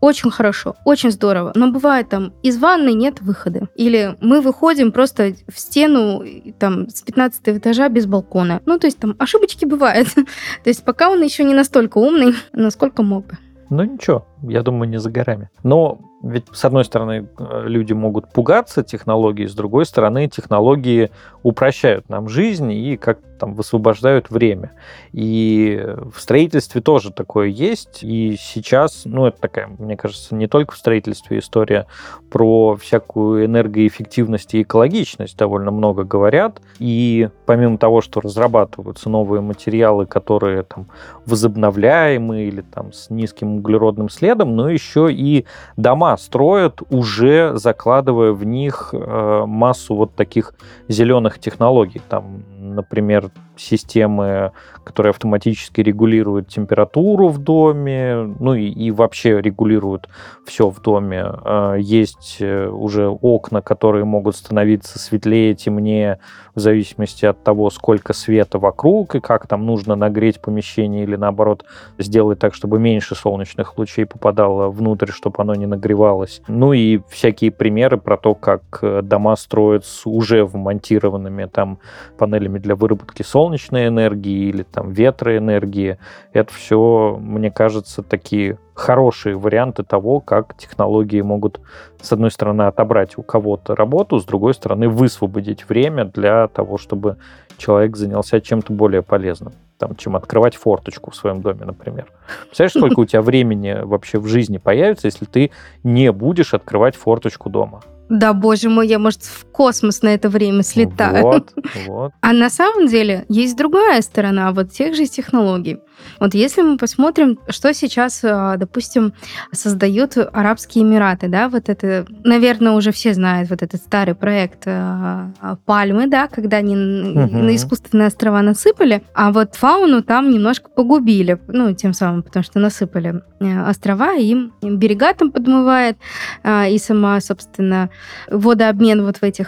Очень 0.00 0.30
хорошо, 0.30 0.76
очень 0.84 1.10
здорово. 1.10 1.52
Но 1.54 1.70
бывает 1.70 2.10
там, 2.10 2.34
из 2.42 2.58
ванной 2.58 2.92
нет 2.92 3.22
выхода. 3.22 3.68
Или 3.74 4.16
мы 4.20 4.42
выходим 4.42 4.92
просто 4.92 5.34
в 5.48 5.58
стену 5.58 6.22
там 6.58 6.88
с 6.90 7.00
15 7.00 7.40
этажа 7.46 7.88
без 7.88 8.04
балкона. 8.04 8.60
Ну, 8.66 8.78
то 8.78 8.86
есть 8.86 8.98
там 8.98 9.16
ошибочки 9.18 9.64
бывают. 9.64 10.08
то 10.14 10.24
есть 10.66 10.84
пока 10.84 11.10
он 11.10 11.22
еще 11.22 11.44
не 11.44 11.54
настолько 11.54 11.98
умный, 11.98 12.34
насколько 12.52 13.02
мог 13.02 13.26
бы. 13.26 13.38
Ну 13.70 13.82
ничего, 13.84 14.26
я 14.48 14.62
думаю, 14.62 14.88
не 14.88 14.98
за 14.98 15.10
горами. 15.10 15.50
Но 15.62 15.98
ведь, 16.22 16.46
с 16.52 16.64
одной 16.64 16.84
стороны, 16.84 17.28
э, 17.38 17.62
люди 17.66 17.92
могут 17.92 18.32
пугаться 18.32 18.82
технологий, 18.82 19.46
с 19.46 19.54
другой 19.54 19.84
стороны, 19.84 20.26
технологии 20.28 21.10
упрощают 21.42 22.08
нам 22.08 22.28
жизнь 22.28 22.72
и 22.72 22.96
как 22.96 23.18
там 23.38 23.54
высвобождают 23.54 24.30
время. 24.30 24.72
И 25.12 25.84
в 26.14 26.18
строительстве 26.18 26.80
тоже 26.80 27.12
такое 27.12 27.48
есть. 27.48 28.02
И 28.02 28.36
сейчас, 28.40 29.02
ну, 29.04 29.26
это 29.26 29.40
такая, 29.40 29.68
мне 29.78 29.96
кажется, 29.96 30.34
не 30.34 30.46
только 30.46 30.72
в 30.72 30.78
строительстве 30.78 31.40
история 31.40 31.86
про 32.30 32.76
всякую 32.76 33.44
энергоэффективность 33.44 34.54
и 34.54 34.62
экологичность 34.62 35.36
довольно 35.36 35.70
много 35.72 36.04
говорят. 36.04 36.62
И 36.78 37.28
помимо 37.44 37.76
того, 37.76 38.00
что 38.00 38.20
разрабатываются 38.20 39.10
новые 39.10 39.42
материалы, 39.42 40.06
которые 40.06 40.62
там 40.62 40.86
возобновляемые 41.26 42.48
или 42.48 42.62
там 42.62 42.92
с 42.92 43.10
низким 43.10 43.56
углеродным 43.56 44.08
следом, 44.08 44.33
но 44.42 44.68
еще 44.68 45.12
и 45.12 45.46
дома 45.76 46.16
строят, 46.16 46.82
уже 46.90 47.52
закладывая 47.56 48.32
в 48.32 48.44
них 48.44 48.90
э, 48.92 49.44
массу 49.46 49.94
вот 49.94 50.14
таких 50.14 50.54
зеленых 50.88 51.38
технологий. 51.38 52.00
Там, 52.08 52.42
например, 52.64 53.30
системы, 53.56 54.52
которые 54.84 55.10
автоматически 55.10 55.80
регулируют 55.80 56.48
температуру 56.48 57.28
в 57.28 57.38
доме, 57.38 58.34
ну 58.40 58.54
и, 58.54 58.66
и 58.68 58.90
вообще 58.90 59.40
регулируют 59.40 60.08
все 60.44 60.68
в 60.70 60.80
доме. 60.80 61.24
Э, 61.44 61.76
есть 61.78 62.38
э, 62.40 62.68
уже 62.68 63.08
окна, 63.08 63.62
которые 63.62 64.04
могут 64.04 64.36
становиться 64.36 64.98
светлее, 64.98 65.54
темнее, 65.54 66.18
в 66.54 66.60
зависимости 66.60 67.26
от 67.26 67.42
того, 67.42 67.70
сколько 67.70 68.12
света 68.12 68.58
вокруг 68.58 69.16
и 69.16 69.20
как 69.20 69.46
там 69.46 69.66
нужно 69.66 69.96
нагреть 69.96 70.40
помещение 70.40 71.04
или 71.04 71.16
наоборот 71.16 71.64
сделать 71.98 72.38
так, 72.38 72.54
чтобы 72.54 72.78
меньше 72.78 73.14
солнечных 73.14 73.76
лучей 73.76 74.06
попадало 74.06 74.68
внутрь, 74.70 75.10
чтобы 75.10 75.36
оно 75.38 75.54
не 75.54 75.66
нагревалось. 75.66 76.42
Ну 76.48 76.72
и 76.72 77.00
всякие 77.08 77.50
примеры 77.50 77.98
про 77.98 78.16
то, 78.16 78.34
как 78.34 78.62
э, 78.82 79.02
дома 79.02 79.36
строят 79.36 79.84
с 79.84 80.06
уже 80.06 80.44
вмонтированными 80.44 81.46
там 81.46 81.78
панелями 82.18 82.53
панелями 82.54 82.58
для 82.58 82.74
выработки 82.74 83.22
солнечной 83.22 83.88
энергии 83.88 84.48
или 84.48 84.62
там 84.62 84.92
ветроэнергии. 84.92 85.98
Это 86.32 86.52
все, 86.52 87.18
мне 87.20 87.50
кажется, 87.50 88.02
такие 88.02 88.58
хорошие 88.74 89.36
варианты 89.36 89.82
того, 89.82 90.20
как 90.20 90.56
технологии 90.56 91.22
могут, 91.22 91.60
с 92.02 92.12
одной 92.12 92.30
стороны, 92.30 92.62
отобрать 92.62 93.18
у 93.18 93.22
кого-то 93.22 93.74
работу, 93.76 94.18
с 94.18 94.24
другой 94.24 94.54
стороны, 94.54 94.88
высвободить 94.88 95.68
время 95.68 96.04
для 96.04 96.48
того, 96.48 96.78
чтобы 96.78 97.16
человек 97.58 97.96
занялся 97.96 98.40
чем-то 98.40 98.72
более 98.72 99.02
полезным, 99.02 99.52
там, 99.78 99.94
чем 99.96 100.16
открывать 100.16 100.56
форточку 100.56 101.10
в 101.10 101.14
своем 101.14 101.40
доме, 101.40 101.64
например. 101.64 102.06
Представляешь, 102.46 102.72
сколько 102.72 103.00
у 103.00 103.06
тебя 103.06 103.22
времени 103.22 103.78
вообще 103.82 104.18
в 104.18 104.26
жизни 104.26 104.58
появится, 104.58 105.06
если 105.06 105.26
ты 105.26 105.50
не 105.84 106.10
будешь 106.12 106.54
открывать 106.54 106.96
форточку 106.96 107.50
дома? 107.50 107.80
Да, 108.08 108.34
боже 108.34 108.68
мой, 108.68 108.86
я, 108.86 108.98
может, 108.98 109.22
в 109.22 109.46
космос 109.54 110.02
на 110.02 110.08
это 110.08 110.28
время 110.28 110.62
слетаю. 110.62 111.22
Вот, 111.22 111.52
вот. 111.86 112.12
А 112.20 112.32
на 112.32 112.50
самом 112.50 112.88
деле 112.88 113.24
есть 113.28 113.56
другая 113.56 114.02
сторона 114.02 114.50
вот 114.52 114.72
тех 114.72 114.94
же 114.94 115.06
технологий. 115.06 115.78
Вот 116.20 116.34
если 116.34 116.62
мы 116.62 116.76
посмотрим, 116.76 117.38
что 117.48 117.72
сейчас, 117.74 118.20
а, 118.24 118.56
допустим, 118.56 119.14
создают 119.52 120.16
Арабские 120.16 120.84
Эмираты, 120.84 121.28
да, 121.28 121.48
вот 121.48 121.68
это, 121.68 122.06
наверное, 122.24 122.72
уже 122.72 122.92
все 122.92 123.14
знают 123.14 123.50
вот 123.50 123.62
этот 123.62 123.80
старый 123.80 124.14
проект 124.14 124.64
а, 124.66 125.30
а, 125.40 125.56
Пальмы, 125.64 126.06
да, 126.06 126.28
когда 126.28 126.58
они 126.58 126.76
угу. 126.76 127.38
на 127.38 127.54
искусственные 127.54 128.08
острова 128.08 128.42
насыпали, 128.42 129.02
а 129.14 129.32
вот 129.32 129.54
фауну 129.54 130.02
там 130.02 130.30
немножко 130.30 130.70
погубили, 130.70 131.40
ну, 131.48 131.74
тем 131.74 131.92
самым, 131.92 132.22
потому 132.22 132.42
что 132.42 132.58
насыпали 132.58 133.22
э, 133.40 133.68
острова, 133.68 134.14
и 134.14 134.24
им 134.24 134.52
берега 134.78 135.12
там 135.14 135.30
подмывает, 135.30 135.96
и 136.44 136.78
сама, 136.78 137.20
собственно, 137.20 137.90
водообмен 138.30 139.04
вот 139.04 139.18
в 139.18 139.22
этих 139.22 139.43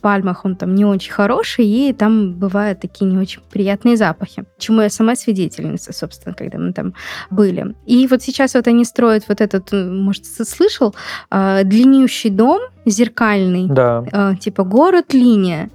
пальмах, 0.00 0.44
он 0.44 0.56
там 0.56 0.74
не 0.74 0.84
очень 0.84 1.12
хороший, 1.12 1.66
и 1.66 1.92
там 1.92 2.32
бывают 2.34 2.80
такие 2.80 3.10
не 3.10 3.18
очень 3.18 3.40
приятные 3.50 3.96
запахи, 3.96 4.44
чему 4.58 4.82
я 4.82 4.90
сама 4.90 5.16
свидетель 5.16 5.60
учительницы, 5.60 5.92
собственно, 5.92 6.34
когда 6.34 6.58
мы 6.58 6.72
там 6.72 6.94
были. 7.30 7.74
И 7.86 8.06
вот 8.06 8.22
сейчас 8.22 8.54
вот 8.54 8.66
они 8.66 8.84
строят 8.84 9.24
вот 9.28 9.40
этот, 9.40 9.72
может, 9.72 10.26
слышал, 10.26 10.94
а, 11.30 11.62
длиннющий 11.64 12.30
дом 12.30 12.60
зеркальный, 12.86 13.66
да. 13.68 14.04
А, 14.12 14.34
типа 14.36 14.64
город-линия 14.64 15.70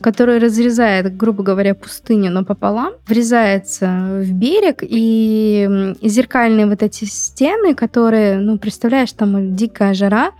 который 0.00 0.38
разрезает, 0.38 1.16
грубо 1.16 1.42
говоря, 1.42 1.74
пустыню 1.74 2.30
напополам, 2.30 2.94
врезается 3.06 4.20
в 4.20 4.32
берег, 4.32 4.78
и 4.82 5.94
зеркальные 6.02 6.66
вот 6.66 6.82
эти 6.82 7.04
стены, 7.04 7.74
которые, 7.74 8.38
ну, 8.38 8.58
представляешь, 8.58 9.12
там 9.12 9.54
дикая 9.54 9.94
жара, 9.94 10.32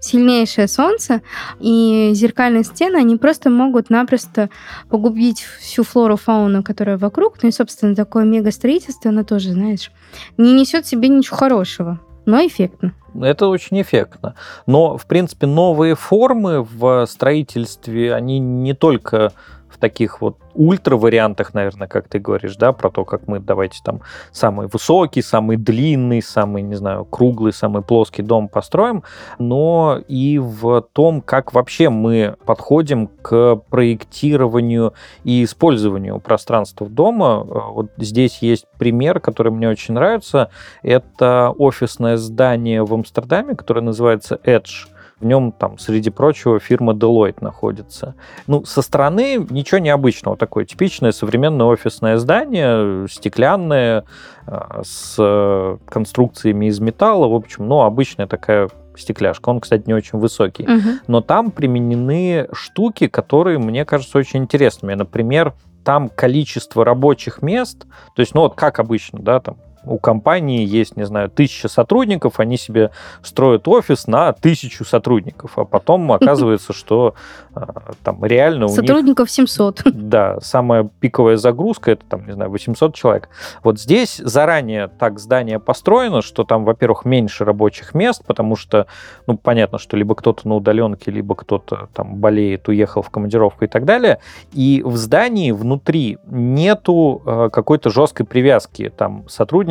сильнейшее 0.00 0.68
солнце, 0.68 1.22
и 1.60 2.10
зеркальные 2.14 2.64
стены, 2.64 2.96
они 2.96 3.16
просто 3.16 3.50
могут 3.50 3.90
напросто 3.90 4.50
погубить 4.88 5.46
всю 5.60 5.82
флору, 5.82 6.16
фауну, 6.16 6.62
которая 6.62 6.98
вокруг. 6.98 7.42
Ну 7.42 7.48
и, 7.48 7.52
собственно, 7.52 7.94
такое 7.94 8.24
мегастроительство, 8.24 9.10
оно 9.10 9.24
тоже, 9.24 9.52
знаешь, 9.52 9.90
не 10.36 10.52
несет 10.52 10.86
себе 10.86 11.08
ничего 11.08 11.36
хорошего, 11.36 12.00
но 12.24 12.46
эффектно. 12.46 12.94
Это 13.22 13.48
очень 13.48 13.80
эффектно. 13.80 14.34
Но, 14.66 14.96
в 14.96 15.06
принципе, 15.06 15.46
новые 15.46 15.94
формы 15.94 16.62
в 16.62 17.06
строительстве, 17.06 18.14
они 18.14 18.38
не 18.38 18.74
только 18.74 19.32
в 19.68 19.78
таких 19.78 20.20
вот 20.20 20.36
ультра-вариантах, 20.54 21.54
наверное, 21.54 21.88
как 21.88 22.08
ты 22.08 22.18
говоришь, 22.18 22.56
да, 22.56 22.72
про 22.72 22.90
то, 22.90 23.04
как 23.04 23.28
мы, 23.28 23.40
давайте 23.40 23.80
там, 23.82 24.00
самый 24.32 24.68
высокий, 24.68 25.22
самый 25.22 25.56
длинный, 25.56 26.22
самый, 26.22 26.62
не 26.62 26.74
знаю, 26.74 27.04
круглый, 27.04 27.52
самый 27.52 27.82
плоский 27.82 28.22
дом 28.22 28.48
построим, 28.48 29.02
но 29.38 30.00
и 30.08 30.38
в 30.38 30.82
том, 30.92 31.20
как 31.20 31.52
вообще 31.52 31.90
мы 31.90 32.36
подходим 32.46 33.08
к 33.08 33.56
проектированию 33.68 34.94
и 35.24 35.44
использованию 35.44 36.20
пространства 36.20 36.88
дома. 36.88 37.40
Вот 37.44 37.90
здесь 37.98 38.38
есть 38.38 38.66
пример, 38.78 39.20
который 39.20 39.52
мне 39.52 39.68
очень 39.68 39.94
нравится. 39.94 40.50
Это 40.82 41.52
офисное 41.58 42.16
здание 42.16 42.82
в 42.84 42.94
Амстердаме, 42.94 43.54
которое 43.54 43.82
называется 43.82 44.40
Edge 44.44 44.86
в 45.20 45.24
нем 45.24 45.52
там, 45.52 45.78
среди 45.78 46.10
прочего, 46.10 46.60
фирма 46.60 46.92
Deloitte 46.92 47.38
находится. 47.40 48.14
Ну, 48.46 48.64
со 48.64 48.82
стороны 48.82 49.46
ничего 49.48 49.78
необычного. 49.78 50.36
Такое 50.36 50.66
типичное 50.66 51.12
современное 51.12 51.66
офисное 51.66 52.18
здание, 52.18 53.08
стеклянное, 53.08 54.04
а, 54.46 54.82
с 54.84 55.78
конструкциями 55.86 56.66
из 56.66 56.80
металла. 56.80 57.28
В 57.28 57.34
общем, 57.34 57.66
ну, 57.66 57.80
обычная 57.80 58.26
такая 58.26 58.68
стекляшка. 58.94 59.48
Он, 59.48 59.60
кстати, 59.60 59.84
не 59.86 59.94
очень 59.94 60.18
высокий. 60.18 60.64
Угу. 60.64 60.88
Но 61.06 61.20
там 61.22 61.50
применены 61.50 62.48
штуки, 62.52 63.06
которые 63.08 63.58
мне 63.58 63.84
кажутся 63.86 64.18
очень 64.18 64.40
интересными. 64.40 64.94
Например, 64.94 65.54
там 65.82 66.08
количество 66.08 66.84
рабочих 66.84 67.42
мест, 67.42 67.86
то 68.14 68.20
есть, 68.20 68.34
ну 68.34 68.42
вот 68.42 68.54
как 68.56 68.80
обычно, 68.80 69.20
да, 69.20 69.40
там 69.40 69.56
у 69.86 69.98
компании 69.98 70.66
есть, 70.66 70.96
не 70.96 71.06
знаю, 71.06 71.30
тысяча 71.30 71.68
сотрудников, 71.68 72.40
они 72.40 72.56
себе 72.56 72.90
строят 73.22 73.68
офис 73.68 74.06
на 74.06 74.32
тысячу 74.32 74.84
сотрудников, 74.84 75.58
а 75.58 75.64
потом 75.64 76.10
оказывается, 76.16 76.72
что 76.72 77.14
а, 77.54 77.92
там 78.02 78.24
реально 78.24 78.66
у 78.66 78.68
Сотрудников 78.68 79.28
них... 79.28 79.48
700. 79.48 79.82
Да, 79.84 80.38
самая 80.40 80.88
пиковая 81.00 81.36
загрузка 81.36 81.92
это 81.92 82.04
там, 82.08 82.26
не 82.26 82.32
знаю, 82.32 82.50
800 82.50 82.94
человек. 82.94 83.28
Вот 83.62 83.80
здесь 83.80 84.16
заранее 84.16 84.88
так 84.88 85.18
здание 85.18 85.58
построено, 85.58 86.22
что 86.22 86.44
там, 86.44 86.64
во-первых, 86.64 87.04
меньше 87.04 87.44
рабочих 87.44 87.94
мест, 87.94 88.22
потому 88.26 88.56
что, 88.56 88.86
ну, 89.26 89.36
понятно, 89.36 89.78
что 89.78 89.96
либо 89.96 90.14
кто-то 90.14 90.46
на 90.48 90.56
удаленке, 90.56 91.10
либо 91.10 91.34
кто-то 91.34 91.88
там 91.94 92.16
болеет, 92.16 92.68
уехал 92.68 93.02
в 93.02 93.10
командировку 93.10 93.64
и 93.64 93.68
так 93.68 93.84
далее. 93.84 94.18
И 94.52 94.82
в 94.84 94.96
здании 94.96 95.52
внутри 95.52 96.18
нету 96.26 97.22
э, 97.24 97.48
какой-то 97.52 97.90
жесткой 97.90 98.26
привязки 98.26 98.92
там 98.96 99.24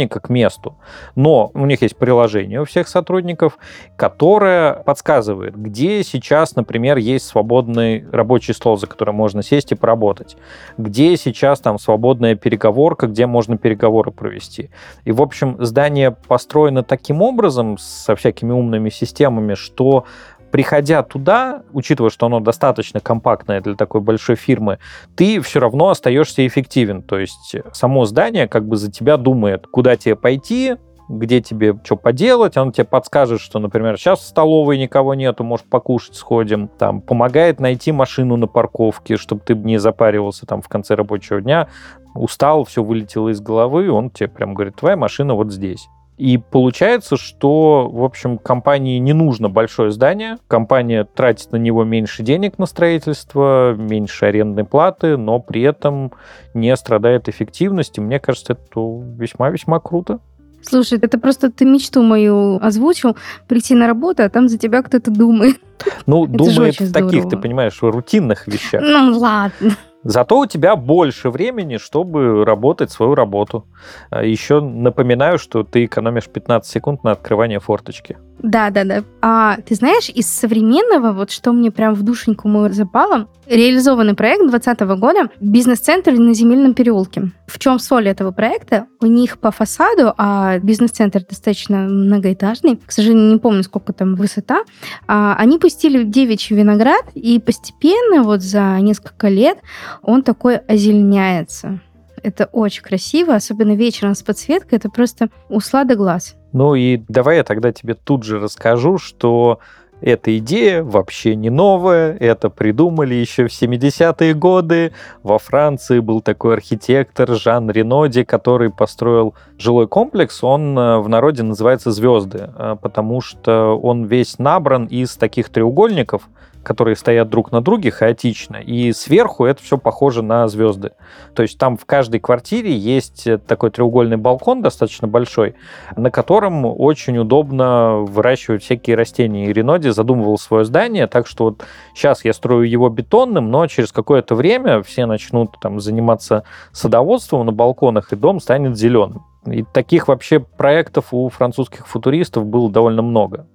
сотрудника 0.06 0.20
к 0.20 0.30
месту. 0.30 0.76
Но 1.16 1.52
у 1.54 1.66
них 1.66 1.82
есть 1.82 1.96
приложение 1.96 2.62
у 2.62 2.66
всех 2.66 2.88
сотрудников, 2.88 3.58
которое 3.98 4.74
подсказывает, 4.74 5.56
где 5.56 6.04
сейчас, 6.04 6.56
например, 6.56 6.98
есть 6.98 7.26
свободный 7.28 8.06
рабочий 8.12 8.54
стол, 8.54 8.78
за 8.78 8.88
которым 8.88 9.16
можно 9.16 9.44
сесть 9.44 9.72
и 9.72 9.76
поработать, 9.76 10.38
где 10.78 11.18
сейчас 11.18 11.60
там 11.60 11.80
свободная 11.80 12.36
переговорка, 12.36 13.08
где 13.08 13.26
можно 13.26 13.58
переговоры 13.58 14.12
провести. 14.12 14.70
И, 15.06 15.12
в 15.12 15.22
общем, 15.22 15.58
здание 15.60 16.12
построено 16.12 16.84
таким 16.84 17.22
образом, 17.22 17.78
со 17.78 18.16
всякими 18.16 18.52
умными 18.52 18.90
системами, 18.90 19.56
что 19.56 20.06
приходя 20.52 21.04
туда, 21.04 21.64
учитывая, 21.74 22.10
что 22.10 22.26
оно 22.26 22.40
достаточно 22.40 23.00
компактное 23.00 23.62
для 23.62 23.76
такой 23.76 24.02
большой 24.02 24.36
фирмы, 24.36 24.80
ты 25.16 25.42
все 25.42 25.60
равно 25.60 25.90
остаешься 25.90 26.46
эффективен. 26.46 27.02
То 27.02 27.20
есть 27.20 27.56
само 27.74 28.06
здание 28.06 28.48
как 28.48 28.68
бы 28.68 28.78
за 28.78 28.92
тебя 28.92 29.18
думает, 29.18 29.68
куда 29.68 29.96
тебе 29.96 30.16
пойти, 30.16 30.76
где 31.08 31.42
тебе 31.42 31.78
что 31.84 31.96
поделать, 31.96 32.58
он 32.58 32.72
тебе 32.72 32.86
подскажет, 32.86 33.40
что, 33.40 33.60
например, 33.60 33.98
сейчас 33.98 34.22
в 34.22 34.28
столовой 34.28 34.78
никого 34.78 35.14
нету, 35.14 35.44
может, 35.44 35.68
покушать 35.68 36.16
сходим, 36.16 36.68
там, 36.68 37.02
помогает 37.02 37.60
найти 37.60 37.92
машину 37.92 38.38
на 38.38 38.48
парковке, 38.48 39.18
чтобы 39.18 39.42
ты 39.46 39.56
не 39.56 39.78
запаривался 39.78 40.46
там 40.46 40.62
в 40.62 40.68
конце 40.68 40.96
рабочего 40.96 41.42
дня, 41.42 41.68
устал, 42.16 42.64
все 42.64 42.84
вылетело 42.84 43.30
из 43.30 43.42
головы, 43.42 43.92
он 43.92 44.10
тебе 44.10 44.30
прям 44.30 44.54
говорит, 44.54 44.76
твоя 44.78 44.98
машина 44.98 45.36
вот 45.36 45.52
здесь. 45.52 45.88
И 46.18 46.38
получается, 46.38 47.18
что, 47.18 47.90
в 47.92 48.04
общем, 48.04 48.38
компании 48.38 49.00
не 49.00 49.14
нужно 49.14 49.50
большое 49.50 49.92
здание, 49.92 50.38
компания 50.48 51.04
тратит 51.04 51.52
на 51.52 51.58
него 51.58 51.84
меньше 51.84 52.24
денег 52.24 52.58
на 52.58 52.66
строительство, 52.66 53.74
меньше 53.74 54.26
арендной 54.26 54.64
платы, 54.64 55.18
но 55.18 55.40
при 55.40 55.62
этом 55.64 56.14
не 56.54 56.76
страдает 56.78 57.28
эффективностью. 57.28 58.04
Мне 58.04 58.20
кажется, 58.20 58.54
это 58.54 58.80
весьма-весьма 58.80 59.80
круто. 59.80 60.20
Слушай, 60.62 61.00
это 61.00 61.20
просто 61.20 61.52
ты 61.52 61.66
мечту 61.66 62.02
мою 62.02 62.60
озвучил, 62.62 63.16
прийти 63.48 63.76
на 63.76 63.86
работу, 63.86 64.24
а 64.24 64.30
там 64.30 64.48
за 64.48 64.58
тебя 64.58 64.82
кто-то 64.82 65.12
думает. 65.12 65.58
Ну, 66.06 66.26
это 66.26 66.34
думает 66.34 66.80
в 66.80 66.92
таких, 66.92 67.10
здорово. 67.10 67.30
ты 67.30 67.38
понимаешь, 67.38 67.78
рутинных 67.82 68.48
вещах. 68.48 68.82
Ну, 68.82 69.18
ладно. 69.20 69.76
Зато 70.06 70.40
у 70.40 70.46
тебя 70.46 70.76
больше 70.76 71.32
времени, 71.32 71.78
чтобы 71.78 72.46
работать 72.46 72.92
свою 72.92 73.16
работу. 73.16 73.66
А 74.12 74.24
Еще 74.24 74.62
напоминаю, 74.62 75.40
что 75.40 75.64
ты 75.64 75.86
экономишь 75.86 76.30
15 76.30 76.72
секунд 76.72 77.04
на 77.04 77.12
открывание 77.12 77.60
форточки. 77.60 78.16
Да, 78.40 78.70
да, 78.70 78.84
да. 78.84 79.04
А 79.22 79.58
ты 79.66 79.74
знаешь, 79.74 80.10
из 80.10 80.28
современного, 80.28 81.12
вот 81.12 81.32
что 81.32 81.54
мне 81.54 81.72
прям 81.72 81.96
в 81.96 82.04
душеньку 82.04 82.48
мою 82.48 82.72
запало, 82.72 83.28
реализованный 83.48 84.14
проект 84.14 84.42
2020 84.42 85.00
года 85.00 85.30
«Бизнес-центр 85.40 86.12
на 86.12 86.34
земельном 86.34 86.76
переулке». 86.76 87.32
В 87.48 87.58
чем 87.58 87.80
соль 87.80 88.08
этого 88.08 88.32
проекта? 88.32 88.88
У 89.02 89.06
них 89.08 89.40
по 89.40 89.52
фасаду, 89.52 90.14
а 90.18 90.60
бизнес-центр 90.60 91.22
достаточно 91.28 91.78
многоэтажный, 91.88 92.78
к 92.78 92.92
сожалению, 92.92 93.34
не 93.34 93.40
помню, 93.40 93.64
сколько 93.64 93.94
там 93.94 94.16
высота, 94.16 94.62
а, 95.08 95.36
они 95.38 95.58
пустили 95.58 96.04
девичий 96.04 96.56
виноград, 96.56 97.06
и 97.14 97.40
постепенно, 97.40 98.24
вот 98.24 98.42
за 98.42 98.80
несколько 98.82 99.30
лет, 99.30 99.60
он 100.02 100.24
такой 100.24 100.58
озеленяется. 100.58 101.80
Это 102.24 102.50
очень 102.52 102.82
красиво, 102.82 103.36
особенно 103.36 103.76
вечером 103.76 104.16
с 104.16 104.24
подсветкой, 104.24 104.78
это 104.78 104.90
просто 104.90 105.30
услада 105.50 105.96
глаз. 105.96 106.36
Ну 106.54 106.74
и 106.74 107.02
давай 107.08 107.38
я 107.38 107.44
тогда 107.44 107.72
тебе 107.72 107.94
тут 107.94 108.24
же 108.24 108.40
расскажу, 108.40 108.98
что 108.98 109.60
эта 110.02 110.38
идея 110.38 110.84
вообще 110.84 111.36
не 111.36 111.50
новая, 111.50 112.16
это 112.18 112.50
придумали 112.50 113.16
еще 113.16 113.48
в 113.48 113.52
70-е 113.52 114.34
годы. 114.34 114.92
Во 115.24 115.40
Франции 115.40 116.00
был 116.00 116.22
такой 116.22 116.54
архитектор 116.54 117.34
Жан 117.36 117.72
Реноди, 117.72 118.24
который 118.24 118.70
построил 118.70 119.34
жилой 119.58 119.88
комплекс, 119.88 120.44
он 120.44 120.78
э, 120.78 121.00
в 121.00 121.08
народе 121.08 121.44
называется 121.44 121.92
«Звезды», 121.92 122.50
э, 122.56 122.76
потому 122.82 123.22
что 123.22 123.80
он 123.82 124.06
весь 124.06 124.38
набран 124.38 124.86
из 124.86 125.16
таких 125.16 125.50
треугольников, 125.50 126.30
которые 126.66 126.96
стоят 126.96 127.30
друг 127.30 127.52
на 127.52 127.62
друге 127.62 127.92
хаотично, 127.92 128.58
и 128.58 128.92
сверху 128.92 129.46
это 129.46 129.64
все 129.64 129.78
похоже 129.78 130.24
на 130.24 130.48
звезды. 130.48 130.92
То 131.34 131.44
есть 131.44 131.58
там 131.58 131.78
в 131.78 131.86
каждой 131.86 132.20
квартире 132.20 132.76
есть 132.76 133.28
такой 133.48 133.70
треугольный 133.70 134.18
балкон 134.18 134.62
достаточно 134.62 135.08
большой, 135.08 135.56
на 135.96 136.12
котором 136.12 136.66
очень 136.66 137.18
удобно 137.18 138.00
выращивать 138.00 138.64
всякие 138.64 138.98
растения. 138.98 139.48
И 139.48 139.54
Реноди 139.54 139.90
задумывал 139.90 140.38
свое 140.38 140.66
здание, 140.66 141.08
так 141.08 141.28
что 141.28 141.46
вот 141.46 141.64
сейчас 141.94 142.26
я 142.26 142.34
строю 142.34 142.68
его 142.68 142.90
бетонным, 142.90 143.52
но 143.52 143.68
через 143.68 143.92
какое-то 143.92 144.36
время 144.36 144.82
все 144.82 145.06
начнут 145.06 145.60
там 145.62 145.80
заниматься 145.80 146.44
садоводством 146.72 147.46
на 147.46 147.52
балконах, 147.52 148.12
и 148.12 148.16
дом 148.16 148.40
станет 148.40 148.76
зеленым. 148.76 149.24
И 149.46 149.64
таких 149.64 150.08
вообще 150.08 150.40
проектов 150.40 151.14
у 151.14 151.30
французских 151.30 151.88
футуристов 151.88 152.48
было 152.48 152.72
довольно 152.72 153.04
много. 153.04 153.48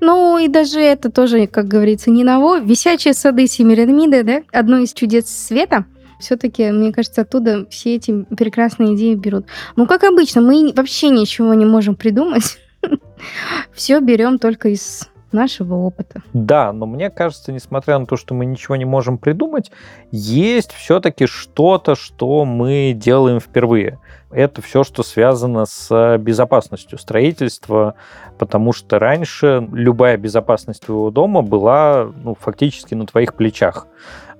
Ну, 0.00 0.38
и 0.38 0.48
даже 0.48 0.80
это 0.80 1.10
тоже, 1.10 1.46
как 1.46 1.68
говорится, 1.68 2.10
не 2.10 2.24
ново. 2.24 2.60
Висячие 2.60 3.14
сады 3.14 3.46
Семирамиды, 3.46 4.22
да, 4.22 4.42
одно 4.52 4.78
из 4.78 4.92
чудес 4.92 5.26
света. 5.26 5.84
Все-таки, 6.18 6.70
мне 6.70 6.92
кажется, 6.92 7.22
оттуда 7.22 7.66
все 7.70 7.96
эти 7.96 8.24
прекрасные 8.36 8.94
идеи 8.94 9.14
берут. 9.14 9.46
Ну, 9.76 9.86
как 9.86 10.04
обычно, 10.04 10.42
мы 10.42 10.72
вообще 10.74 11.08
ничего 11.08 11.54
не 11.54 11.64
можем 11.64 11.94
придумать. 11.96 12.58
Все 13.74 14.00
берем 14.00 14.38
только 14.38 14.68
из 14.68 15.09
нашего 15.32 15.74
опыта. 15.74 16.22
Да, 16.32 16.72
но 16.72 16.86
мне 16.86 17.10
кажется, 17.10 17.52
несмотря 17.52 17.98
на 17.98 18.06
то, 18.06 18.16
что 18.16 18.34
мы 18.34 18.46
ничего 18.46 18.76
не 18.76 18.84
можем 18.84 19.18
придумать, 19.18 19.70
есть 20.10 20.72
все-таки 20.72 21.26
что-то, 21.26 21.94
что 21.94 22.44
мы 22.44 22.92
делаем 22.96 23.40
впервые. 23.40 23.98
Это 24.30 24.62
все, 24.62 24.84
что 24.84 25.02
связано 25.02 25.66
с 25.66 26.18
безопасностью 26.18 26.98
строительства, 26.98 27.94
потому 28.38 28.72
что 28.72 28.98
раньше 28.98 29.66
любая 29.72 30.16
безопасность 30.16 30.82
твоего 30.82 31.10
дома 31.10 31.42
была 31.42 32.08
ну, 32.22 32.36
фактически 32.38 32.94
на 32.94 33.06
твоих 33.06 33.34
плечах. 33.34 33.88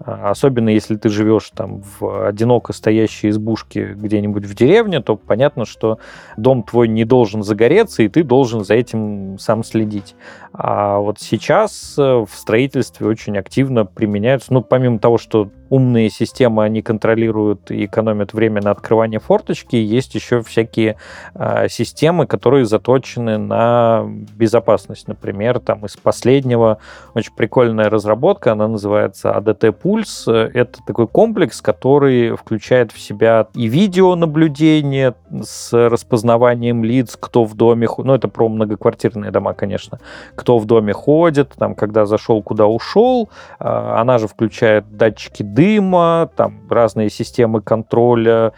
А, 0.03 0.31
особенно 0.31 0.71
если 0.71 0.97
ты 0.97 1.11
живешь 1.11 1.51
там 1.55 1.83
в 1.83 2.27
одиноко 2.27 2.73
стоящей 2.73 3.29
избушке 3.29 3.93
где-нибудь 3.93 4.47
в 4.47 4.55
деревне, 4.55 5.01
то 5.01 5.17
понятно, 5.17 5.67
что 5.67 5.99
дом 6.37 6.63
твой 6.63 6.89
не 6.89 7.05
должен 7.05 7.43
загореться, 7.43 8.03
и 8.03 8.09
ты 8.09 8.23
должен 8.23 8.65
за 8.65 8.75
этим 8.75 9.39
сам 9.39 9.63
следить. 9.63 10.15
А 10.53 10.99
вот 10.99 11.21
сейчас 11.21 11.97
э, 11.99 12.03
в 12.03 12.31
строительстве 12.33 13.07
очень 13.07 13.37
активно 13.37 13.85
применяются, 13.85 14.55
ну, 14.55 14.63
помимо 14.63 14.99
того, 14.99 15.19
что 15.19 15.51
умные 15.71 16.11
системы, 16.11 16.65
они 16.65 16.83
контролируют 16.83 17.71
и 17.71 17.85
экономят 17.85 18.35
время 18.35 18.61
на 18.61 18.73
открывание 18.73 19.21
форточки. 19.21 19.77
Есть 19.77 20.17
еще 20.17 20.43
всякие 20.43 20.97
э, 21.35 21.69
системы, 21.69 22.27
которые 22.27 22.67
заточены 22.67 23.39
на 23.39 24.05
безопасность. 24.37 25.07
Например, 25.07 25.61
там 25.61 25.87
из 25.87 25.97
последнего 25.97 26.79
очень 27.15 27.33
прикольная 27.35 27.89
разработка, 27.89 28.53
она 28.53 28.67
называется 28.67 29.31
ADT 29.31 29.77
Pulse. 29.81 30.51
Это 30.53 30.81
такой 30.85 31.07
комплекс, 31.07 31.63
который 31.63 32.37
включает 32.37 32.91
в 32.91 32.99
себя 32.99 33.47
и 33.55 33.69
видеонаблюдение 33.69 35.15
с 35.43 35.73
распознаванием 35.73 36.83
лиц, 36.83 37.17
кто 37.19 37.45
в 37.45 37.55
доме, 37.55 37.87
ну 37.99 38.13
это 38.13 38.27
про 38.27 38.49
многоквартирные 38.49 39.31
дома, 39.31 39.55
конечно, 39.55 40.01
кто 40.35 40.59
в 40.59 40.67
доме 40.67 40.93
ходит, 40.93 41.53
там, 41.57 41.77
когда 41.77 42.07
зашел, 42.07 42.43
куда 42.43 42.67
ушел. 42.67 43.31
Она 43.59 44.19
же 44.19 44.27
включает 44.27 44.97
датчики 44.97 45.45
дыма, 45.45 45.60
там 46.37 46.61
разные 46.71 47.11
системы 47.11 47.61
контроля. 47.61 48.53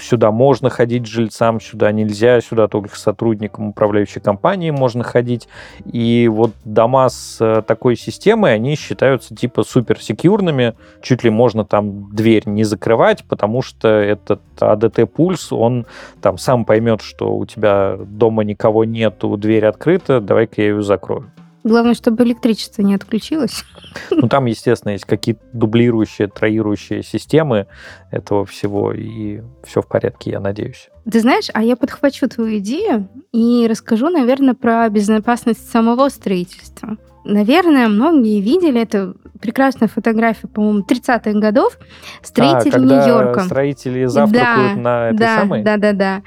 Сюда 0.00 0.30
можно 0.30 0.70
ходить 0.70 1.06
жильцам, 1.06 1.60
сюда 1.60 1.92
нельзя, 1.92 2.40
сюда 2.40 2.68
только 2.68 2.96
сотрудникам 2.96 3.70
управляющей 3.70 4.20
компании 4.20 4.70
можно 4.70 5.02
ходить. 5.04 5.48
И 5.84 6.28
вот 6.32 6.52
дома 6.64 7.08
с 7.08 7.38
э, 7.40 7.62
такой 7.62 7.96
системой, 7.96 8.54
они 8.54 8.76
считаются 8.76 9.34
типа 9.34 9.64
суперсекьюрными. 9.64 10.74
Чуть 11.02 11.24
ли 11.24 11.30
можно 11.30 11.64
там 11.64 12.14
дверь 12.14 12.44
не 12.46 12.64
закрывать, 12.64 13.24
потому 13.24 13.60
что 13.60 13.88
этот 13.88 14.40
ADT-пульс, 14.58 15.52
он 15.52 15.86
там 16.22 16.38
сам 16.38 16.64
поймет, 16.64 17.02
что 17.02 17.36
у 17.36 17.44
тебя 17.44 17.96
дома 17.98 18.44
никого 18.44 18.84
нету, 18.84 19.36
дверь 19.36 19.66
открыта, 19.66 20.20
давай-ка 20.20 20.62
я 20.62 20.68
ее 20.68 20.82
закрою. 20.82 21.33
Главное, 21.64 21.94
чтобы 21.94 22.24
электричество 22.24 22.82
не 22.82 22.94
отключилось. 22.94 23.64
Ну, 24.10 24.28
там, 24.28 24.46
естественно, 24.46 24.90
есть 24.92 25.04
какие-то 25.04 25.40
дублирующие, 25.52 26.26
троирующие 26.26 27.04
системы 27.04 27.68
этого 28.10 28.44
всего, 28.44 28.92
и 28.92 29.40
все 29.62 29.82
в 29.82 29.86
порядке, 29.86 30.32
я 30.32 30.40
надеюсь. 30.40 30.88
Ты 31.08 31.20
знаешь, 31.20 31.48
а 31.54 31.62
я 31.62 31.76
подхвачу 31.76 32.28
твою 32.28 32.58
идею 32.58 33.08
и 33.32 33.66
расскажу, 33.70 34.08
наверное, 34.08 34.54
про 34.54 34.88
безопасность 34.88 35.70
самого 35.70 36.08
строительства. 36.08 36.96
Наверное, 37.24 37.88
многие 37.88 38.40
видели 38.40 38.80
это 38.80 39.14
прекрасная 39.40 39.88
фотография, 39.88 40.46
по-моему, 40.46 40.84
30-х 40.88 41.32
годов 41.32 41.78
строители 42.22 42.76
а, 42.76 42.78
Нью-Йорка. 42.78 43.40
строители 43.40 44.06
завтракают 44.06 44.76
да, 44.76 44.80
на 44.80 45.08
этой 45.08 45.18
да, 45.18 45.38
самой? 45.38 45.62
Да, 45.62 45.76
да, 45.76 45.92
да. 45.92 46.22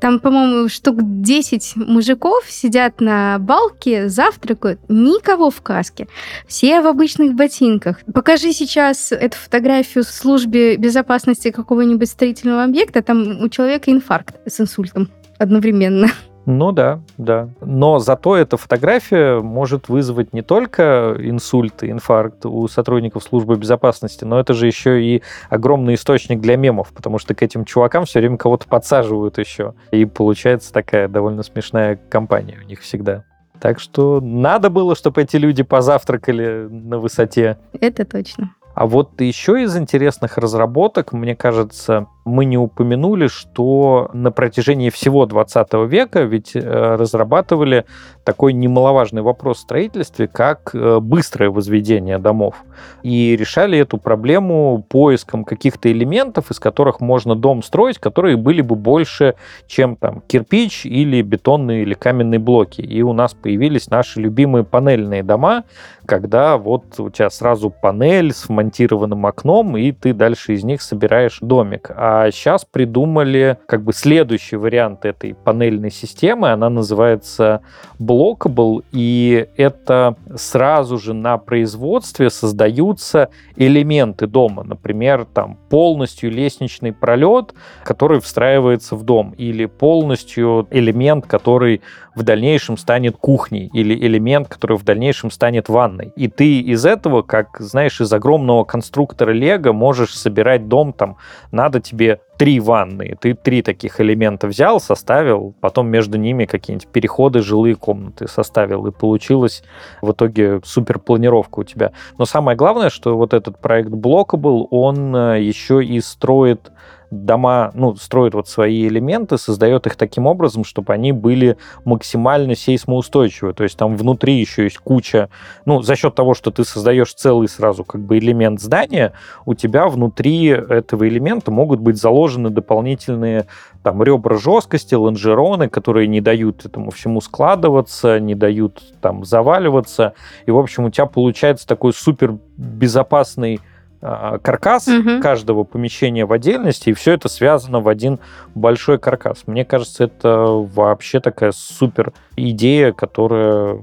Там, 0.00 0.20
по-моему, 0.20 0.68
штук 0.68 0.96
10 1.00 1.76
мужиков 1.76 2.44
сидят 2.48 3.00
на 3.00 3.38
балке, 3.38 4.08
завтракают, 4.08 4.80
никого 4.88 5.50
в 5.50 5.60
каске. 5.62 6.08
Все 6.46 6.80
в 6.80 6.86
обычных 6.86 7.34
ботинках. 7.34 8.00
Покажи 8.12 8.52
сейчас 8.52 9.12
эту 9.12 9.36
фотографию 9.36 10.04
в 10.04 10.08
службе 10.08 10.76
безопасности 10.76 11.50
какого-нибудь 11.50 12.08
строительного 12.08 12.64
объекта, 12.64 13.02
там 13.02 13.40
у 13.42 13.48
человека 13.48 13.90
инфаркт 13.90 14.36
с 14.46 14.60
инсультом 14.60 15.10
одновременно. 15.38 16.08
Ну 16.50 16.72
да, 16.72 17.00
да. 17.18 17.50
Но 17.60 17.98
зато 17.98 18.34
эта 18.34 18.56
фотография 18.56 19.38
может 19.38 19.90
вызвать 19.90 20.32
не 20.32 20.40
только 20.40 21.14
инсульт, 21.18 21.84
инфаркт 21.84 22.46
у 22.46 22.66
сотрудников 22.68 23.22
службы 23.22 23.56
безопасности, 23.56 24.24
но 24.24 24.40
это 24.40 24.54
же 24.54 24.66
еще 24.66 25.02
и 25.04 25.22
огромный 25.50 25.92
источник 25.92 26.40
для 26.40 26.56
мемов, 26.56 26.88
потому 26.94 27.18
что 27.18 27.34
к 27.34 27.42
этим 27.42 27.66
чувакам 27.66 28.06
все 28.06 28.20
время 28.20 28.38
кого-то 28.38 28.66
подсаживают 28.66 29.36
еще. 29.36 29.74
И 29.90 30.06
получается 30.06 30.72
такая 30.72 31.06
довольно 31.06 31.42
смешная 31.42 32.00
компания 32.08 32.56
у 32.64 32.66
них 32.66 32.80
всегда. 32.80 33.24
Так 33.60 33.78
что 33.78 34.20
надо 34.22 34.70
было, 34.70 34.96
чтобы 34.96 35.20
эти 35.20 35.36
люди 35.36 35.62
позавтракали 35.62 36.66
на 36.70 36.98
высоте. 36.98 37.58
Это 37.78 38.06
точно. 38.06 38.54
А 38.78 38.86
вот 38.86 39.20
еще 39.20 39.60
из 39.64 39.76
интересных 39.76 40.38
разработок, 40.38 41.12
мне 41.12 41.34
кажется, 41.34 42.06
мы 42.28 42.44
не 42.44 42.58
упомянули, 42.58 43.26
что 43.26 44.10
на 44.12 44.30
протяжении 44.30 44.90
всего 44.90 45.26
20 45.26 45.72
века 45.88 46.22
ведь 46.22 46.54
э, 46.54 46.60
разрабатывали 46.60 47.84
такой 48.24 48.52
немаловажный 48.52 49.22
вопрос 49.22 49.58
в 49.58 49.60
строительстве, 49.62 50.28
как 50.28 50.70
э, 50.74 51.00
быстрое 51.00 51.50
возведение 51.50 52.18
домов. 52.18 52.56
И 53.02 53.36
решали 53.36 53.78
эту 53.78 53.98
проблему 53.98 54.84
поиском 54.88 55.44
каких-то 55.44 55.90
элементов, 55.90 56.50
из 56.50 56.60
которых 56.60 57.00
можно 57.00 57.34
дом 57.34 57.62
строить, 57.62 57.98
которые 57.98 58.36
были 58.36 58.60
бы 58.60 58.76
больше, 58.76 59.34
чем 59.66 59.96
там 59.96 60.22
кирпич 60.26 60.86
или 60.86 61.22
бетонные 61.22 61.82
или 61.82 61.94
каменные 61.94 62.38
блоки. 62.38 62.82
И 62.82 63.02
у 63.02 63.12
нас 63.12 63.34
появились 63.34 63.88
наши 63.90 64.20
любимые 64.20 64.64
панельные 64.64 65.22
дома, 65.22 65.64
когда 66.06 66.56
вот 66.56 66.98
у 67.00 67.10
тебя 67.10 67.30
сразу 67.30 67.70
панель 67.70 68.32
с 68.32 68.48
вмонтированным 68.48 69.26
окном, 69.26 69.76
и 69.76 69.92
ты 69.92 70.12
дальше 70.12 70.54
из 70.54 70.64
них 70.64 70.82
собираешь 70.82 71.38
домик. 71.40 71.90
А 71.96 72.17
а 72.22 72.30
сейчас 72.30 72.64
придумали 72.64 73.58
как 73.66 73.82
бы 73.82 73.92
следующий 73.92 74.56
вариант 74.56 75.04
этой 75.04 75.34
панельной 75.34 75.90
системы. 75.90 76.50
Она 76.50 76.68
называется 76.68 77.62
Blockable, 77.98 78.84
и 78.92 79.46
это 79.56 80.16
сразу 80.36 80.98
же 80.98 81.14
на 81.14 81.38
производстве 81.38 82.30
создаются 82.30 83.30
элементы 83.56 84.26
дома. 84.26 84.62
Например, 84.62 85.26
там 85.32 85.58
полностью 85.68 86.30
лестничный 86.30 86.92
пролет, 86.92 87.54
который 87.84 88.20
встраивается 88.20 88.96
в 88.96 89.04
дом, 89.04 89.34
или 89.38 89.66
полностью 89.66 90.66
элемент, 90.70 91.26
который 91.26 91.82
в 92.14 92.22
дальнейшем 92.24 92.76
станет 92.76 93.16
кухней, 93.16 93.70
или 93.72 93.94
элемент, 93.94 94.48
который 94.48 94.76
в 94.76 94.84
дальнейшем 94.84 95.30
станет 95.30 95.68
ванной. 95.68 96.12
И 96.16 96.28
ты 96.28 96.60
из 96.60 96.84
этого, 96.84 97.22
как, 97.22 97.56
знаешь, 97.60 98.00
из 98.00 98.12
огромного 98.12 98.64
конструктора 98.64 99.30
Лего 99.30 99.72
можешь 99.72 100.14
собирать 100.14 100.68
дом, 100.68 100.92
там, 100.92 101.16
надо 101.52 101.80
тебе 101.80 102.07
три 102.38 102.60
ванны. 102.60 103.16
Ты 103.20 103.34
три 103.34 103.62
таких 103.62 104.00
элемента 104.00 104.46
взял, 104.46 104.80
составил, 104.80 105.54
потом 105.60 105.88
между 105.88 106.18
ними 106.18 106.44
какие-нибудь 106.44 106.88
переходы, 106.88 107.40
жилые 107.40 107.74
комнаты 107.74 108.28
составил, 108.28 108.86
и 108.86 108.92
получилась 108.92 109.62
в 110.00 110.12
итоге 110.12 110.60
супер 110.64 110.98
планировка 110.98 111.60
у 111.60 111.64
тебя. 111.64 111.92
Но 112.16 112.24
самое 112.24 112.56
главное, 112.56 112.90
что 112.90 113.16
вот 113.16 113.34
этот 113.34 113.60
проект 113.60 113.90
Blockable, 113.90 114.66
он 114.70 115.14
э, 115.14 115.42
еще 115.42 115.84
и 115.84 116.00
строит 116.00 116.70
дома, 117.10 117.70
ну, 117.74 117.96
строит 117.96 118.34
вот 118.34 118.48
свои 118.48 118.86
элементы, 118.86 119.38
создает 119.38 119.86
их 119.86 119.96
таким 119.96 120.26
образом, 120.26 120.64
чтобы 120.64 120.92
они 120.92 121.12
были 121.12 121.56
максимально 121.84 122.54
сейсмоустойчивы. 122.54 123.54
То 123.54 123.64
есть 123.64 123.76
там 123.76 123.96
внутри 123.96 124.38
еще 124.38 124.64
есть 124.64 124.78
куча, 124.78 125.30
ну, 125.64 125.82
за 125.82 125.96
счет 125.96 126.14
того, 126.14 126.34
что 126.34 126.50
ты 126.50 126.64
создаешь 126.64 127.14
целый 127.14 127.48
сразу 127.48 127.84
как 127.84 128.00
бы 128.02 128.18
элемент 128.18 128.60
здания, 128.60 129.12
у 129.46 129.54
тебя 129.54 129.88
внутри 129.88 130.46
этого 130.46 131.08
элемента 131.08 131.50
могут 131.50 131.80
быть 131.80 131.96
заложены 131.96 132.50
дополнительные 132.50 133.46
там 133.82 134.02
ребра 134.02 134.36
жесткости, 134.36 134.94
лонжероны, 134.94 135.68
которые 135.68 136.08
не 136.08 136.20
дают 136.20 136.66
этому 136.66 136.90
всему 136.90 137.20
складываться, 137.20 138.20
не 138.20 138.34
дают 138.34 138.82
там 139.00 139.24
заваливаться. 139.24 140.14
И, 140.46 140.50
в 140.50 140.58
общем, 140.58 140.84
у 140.84 140.90
тебя 140.90 141.06
получается 141.06 141.66
такой 141.66 141.92
супер 141.92 142.36
безопасный 142.56 143.60
каркас 144.00 144.88
угу. 144.88 145.20
каждого 145.20 145.64
помещения 145.64 146.24
в 146.24 146.32
отдельности, 146.32 146.90
и 146.90 146.92
все 146.92 147.12
это 147.12 147.28
связано 147.28 147.80
в 147.80 147.88
один 147.88 148.18
большой 148.54 148.98
каркас. 148.98 149.44
Мне 149.46 149.64
кажется, 149.64 150.04
это 150.04 150.46
вообще 150.46 151.20
такая 151.20 151.52
супер 151.52 152.12
идея, 152.36 152.92
которая 152.92 153.80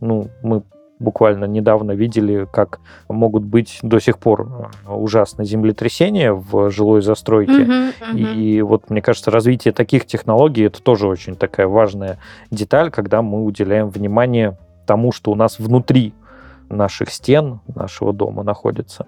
ну, 0.00 0.28
мы 0.42 0.62
буквально 1.00 1.46
недавно 1.46 1.92
видели, 1.92 2.46
как 2.52 2.80
могут 3.08 3.42
быть 3.42 3.78
до 3.82 3.98
сих 3.98 4.18
пор 4.18 4.70
ужасные 4.86 5.46
землетрясения 5.46 6.32
в 6.32 6.70
жилой 6.70 7.00
застройке. 7.00 7.52
Uh-huh, 7.52 7.92
uh-huh. 8.00 8.34
И 8.34 8.62
вот, 8.62 8.90
мне 8.90 9.00
кажется, 9.00 9.30
развитие 9.30 9.72
таких 9.72 10.06
технологий 10.06 10.64
это 10.64 10.82
тоже 10.82 11.08
очень 11.08 11.36
такая 11.36 11.66
важная 11.66 12.18
деталь, 12.50 12.90
когда 12.90 13.22
мы 13.22 13.44
уделяем 13.44 13.88
внимание 13.88 14.58
тому, 14.86 15.10
что 15.10 15.32
у 15.32 15.34
нас 15.34 15.58
внутри 15.58 16.12
наших 16.68 17.10
стен, 17.10 17.60
нашего 17.74 18.12
дома 18.12 18.42
находится. 18.42 19.06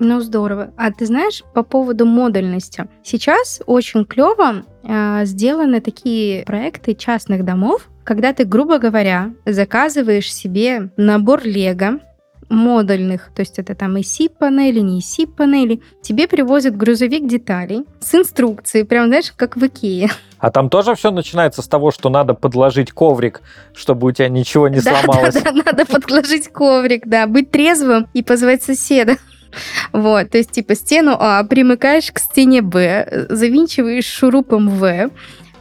Ну, 0.00 0.20
здорово. 0.20 0.70
А 0.76 0.92
ты 0.92 1.06
знаешь, 1.06 1.42
по 1.54 1.62
поводу 1.62 2.06
модульности. 2.06 2.88
Сейчас 3.02 3.60
очень 3.66 4.04
клево 4.04 4.64
э, 4.84 5.24
сделаны 5.24 5.80
такие 5.80 6.44
проекты 6.44 6.94
частных 6.94 7.44
домов, 7.44 7.88
когда 8.04 8.32
ты, 8.32 8.44
грубо 8.44 8.78
говоря, 8.78 9.32
заказываешь 9.44 10.32
себе 10.32 10.90
набор 10.96 11.42
лего, 11.44 12.00
модульных, 12.48 13.30
то 13.34 13.40
есть 13.40 13.58
это 13.58 13.74
там 13.74 13.96
и 13.96 14.00
SIP-панели, 14.00 14.80
не 14.80 15.00
SIP-панели, 15.00 15.82
тебе 16.02 16.26
привозят 16.28 16.76
грузовик 16.76 17.26
деталей 17.26 17.84
с 18.00 18.14
инструкцией, 18.14 18.84
прям, 18.84 19.08
знаешь, 19.08 19.32
как 19.36 19.56
в 19.56 19.66
Икее. 19.66 20.08
А 20.38 20.50
там 20.50 20.70
тоже 20.70 20.94
все 20.94 21.10
начинается 21.10 21.62
с 21.62 21.68
того, 21.68 21.90
что 21.90 22.08
надо 22.10 22.34
подложить 22.34 22.92
коврик, 22.92 23.42
чтобы 23.74 24.08
у 24.08 24.12
тебя 24.12 24.28
ничего 24.28 24.68
не 24.68 24.80
да, 24.80 24.96
сломалось. 25.02 25.34
Да, 25.34 25.52
да, 25.52 25.62
надо 25.66 25.84
подложить 25.84 26.48
коврик, 26.48 27.06
да, 27.06 27.26
быть 27.26 27.50
трезвым 27.50 28.06
и 28.14 28.22
позвать 28.22 28.62
соседа. 28.62 29.16
Вот, 29.92 30.30
то 30.30 30.38
есть, 30.38 30.52
типа, 30.52 30.74
стену 30.74 31.16
А 31.18 31.42
примыкаешь 31.44 32.12
к 32.12 32.18
стене 32.18 32.62
Б, 32.62 33.26
завинчиваешь 33.30 34.06
шурупом 34.06 34.68
В. 34.68 35.10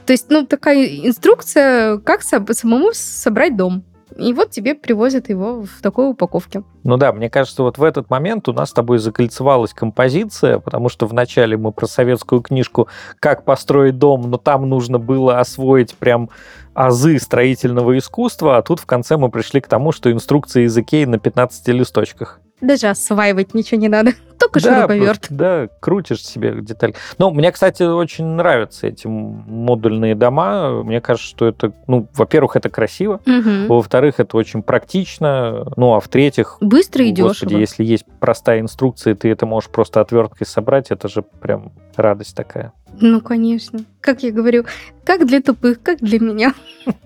То 0.05 0.13
есть, 0.13 0.27
ну, 0.29 0.45
такая 0.45 0.85
инструкция, 0.85 1.97
как 1.97 2.21
самому 2.21 2.91
собрать 2.93 3.57
дом. 3.57 3.83
И 4.17 4.33
вот 4.33 4.49
тебе 4.49 4.73
привозят 4.73 5.29
его 5.29 5.63
в 5.63 5.81
такой 5.81 6.09
упаковке. 6.09 6.63
Ну 6.83 6.97
да, 6.97 7.13
мне 7.13 7.29
кажется, 7.29 7.61
вот 7.61 7.77
в 7.77 7.83
этот 7.83 8.09
момент 8.09 8.47
у 8.49 8.53
нас 8.53 8.69
с 8.69 8.73
тобой 8.73 8.97
закольцевалась 8.97 9.73
композиция, 9.73 10.59
потому 10.59 10.89
что 10.89 11.05
вначале 11.05 11.55
мы 11.57 11.71
про 11.71 11.85
советскую 11.85 12.41
книжку 12.41 12.87
«Как 13.19 13.45
построить 13.45 13.99
дом», 13.99 14.29
но 14.29 14.37
там 14.37 14.67
нужно 14.67 14.97
было 14.97 15.39
освоить 15.39 15.93
прям 15.95 16.29
азы 16.73 17.19
строительного 17.19 17.97
искусства, 17.97 18.57
а 18.57 18.61
тут 18.61 18.79
в 18.79 18.85
конце 18.85 19.17
мы 19.17 19.29
пришли 19.29 19.61
к 19.61 19.67
тому, 19.67 19.91
что 19.91 20.11
инструкция 20.11 20.63
из 20.63 20.77
Икеи 20.77 21.05
на 21.05 21.19
15 21.19 21.67
листочках. 21.69 22.39
Даже 22.61 22.87
осваивать 22.87 23.53
ничего 23.53 23.79
не 23.79 23.87
надо. 23.87 24.13
Только 24.39 24.61
да, 24.61 24.75
шуруповерт. 24.75 25.27
Да, 25.29 25.67
крутишь 25.79 26.23
себе 26.23 26.55
деталь. 26.61 26.93
Но 27.17 27.31
мне, 27.31 27.51
кстати, 27.51 27.83
очень 27.83 28.25
нравятся 28.25 28.87
эти 28.87 29.07
модульные 29.07 30.15
дома. 30.15 30.83
Мне 30.83 31.01
кажется, 31.01 31.27
что 31.27 31.47
это, 31.47 31.73
ну, 31.87 32.07
во-первых, 32.15 32.55
это 32.55 32.69
красиво. 32.69 33.19
Угу. 33.25 33.73
Во-вторых, 33.73 34.19
это 34.19 34.37
очень 34.37 34.63
практично. 34.63 35.65
Ну, 35.75 35.93
а 35.93 35.99
в-третьих... 35.99 36.57
Быстро 36.61 37.05
и 37.05 37.13
господи, 37.13 37.49
дешево. 37.49 37.59
если 37.59 37.83
есть 37.83 38.05
простая 38.19 38.59
инструкция, 38.59 39.15
ты 39.15 39.29
это 39.29 39.45
можешь 39.45 39.69
просто 39.69 40.01
отверткой 40.01 40.47
собрать, 40.47 40.91
это 40.91 41.07
же 41.07 41.21
прям 41.21 41.73
радость 41.95 42.35
такая. 42.35 42.73
Ну, 42.99 43.21
конечно. 43.21 43.79
Как 44.01 44.23
я 44.23 44.31
говорю, 44.31 44.65
как 45.03 45.25
для 45.27 45.41
тупых, 45.41 45.81
как 45.81 45.99
для 45.99 46.19
меня. 46.19 46.53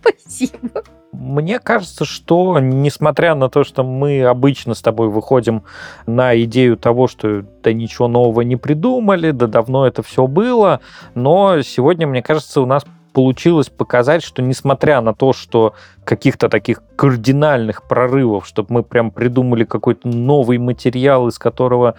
Спасибо. 0.00 0.82
Мне 1.18 1.58
кажется, 1.60 2.04
что 2.04 2.58
несмотря 2.58 3.34
на 3.34 3.48
то, 3.48 3.64
что 3.64 3.84
мы 3.84 4.24
обычно 4.24 4.74
с 4.74 4.82
тобой 4.82 5.08
выходим 5.08 5.62
на 6.06 6.40
идею 6.42 6.76
того, 6.76 7.08
что 7.08 7.44
да 7.62 7.72
ничего 7.72 8.08
нового 8.08 8.40
не 8.42 8.56
придумали, 8.56 9.30
да 9.30 9.46
давно 9.46 9.86
это 9.86 10.02
все 10.02 10.26
было, 10.26 10.80
но 11.14 11.62
сегодня, 11.62 12.06
мне 12.06 12.22
кажется, 12.22 12.60
у 12.60 12.66
нас 12.66 12.84
получилось 13.12 13.68
показать, 13.68 14.24
что 14.24 14.42
несмотря 14.42 15.00
на 15.00 15.14
то, 15.14 15.32
что 15.32 15.74
каких-то 16.04 16.48
таких 16.48 16.82
кардинальных 16.96 17.84
прорывов, 17.84 18.46
чтобы 18.46 18.74
мы 18.74 18.82
прям 18.82 19.12
придумали 19.12 19.64
какой-то 19.64 20.08
новый 20.08 20.58
материал, 20.58 21.28
из 21.28 21.38
которого 21.38 21.94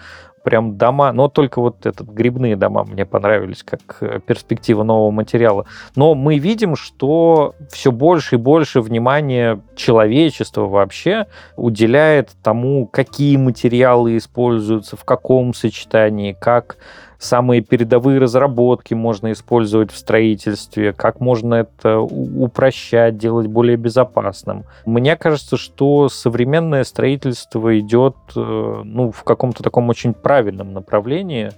прям 0.46 0.76
дома, 0.76 1.10
но 1.10 1.26
только 1.26 1.60
вот 1.60 1.86
этот 1.86 2.06
грибные 2.06 2.54
дома 2.54 2.84
мне 2.84 3.04
понравились 3.04 3.64
как 3.64 3.96
э, 4.00 4.20
перспектива 4.24 4.84
нового 4.84 5.10
материала. 5.10 5.66
Но 5.96 6.14
мы 6.14 6.38
видим, 6.38 6.76
что 6.76 7.56
все 7.68 7.90
больше 7.90 8.36
и 8.36 8.38
больше 8.38 8.80
внимания 8.80 9.60
человечества 9.74 10.66
вообще 10.66 11.26
уделяет 11.56 12.30
тому, 12.44 12.86
какие 12.86 13.36
материалы 13.36 14.16
используются, 14.16 14.96
в 14.96 15.04
каком 15.04 15.52
сочетании, 15.52 16.36
как 16.40 16.76
самые 17.18 17.60
передовые 17.60 18.18
разработки 18.18 18.94
можно 18.94 19.32
использовать 19.32 19.90
в 19.90 19.96
строительстве, 19.96 20.92
как 20.92 21.20
можно 21.20 21.54
это 21.54 21.98
упрощать, 22.00 23.18
делать 23.18 23.46
более 23.46 23.76
безопасным. 23.76 24.64
Мне 24.84 25.16
кажется, 25.16 25.56
что 25.56 26.08
современное 26.08 26.84
строительство 26.84 27.78
идет 27.78 28.16
э, 28.34 28.82
ну, 28.84 29.10
в 29.10 29.22
каком-то 29.24 29.62
таком 29.62 29.88
очень 29.88 30.14
правильном 30.14 30.72
направлении. 30.72 31.50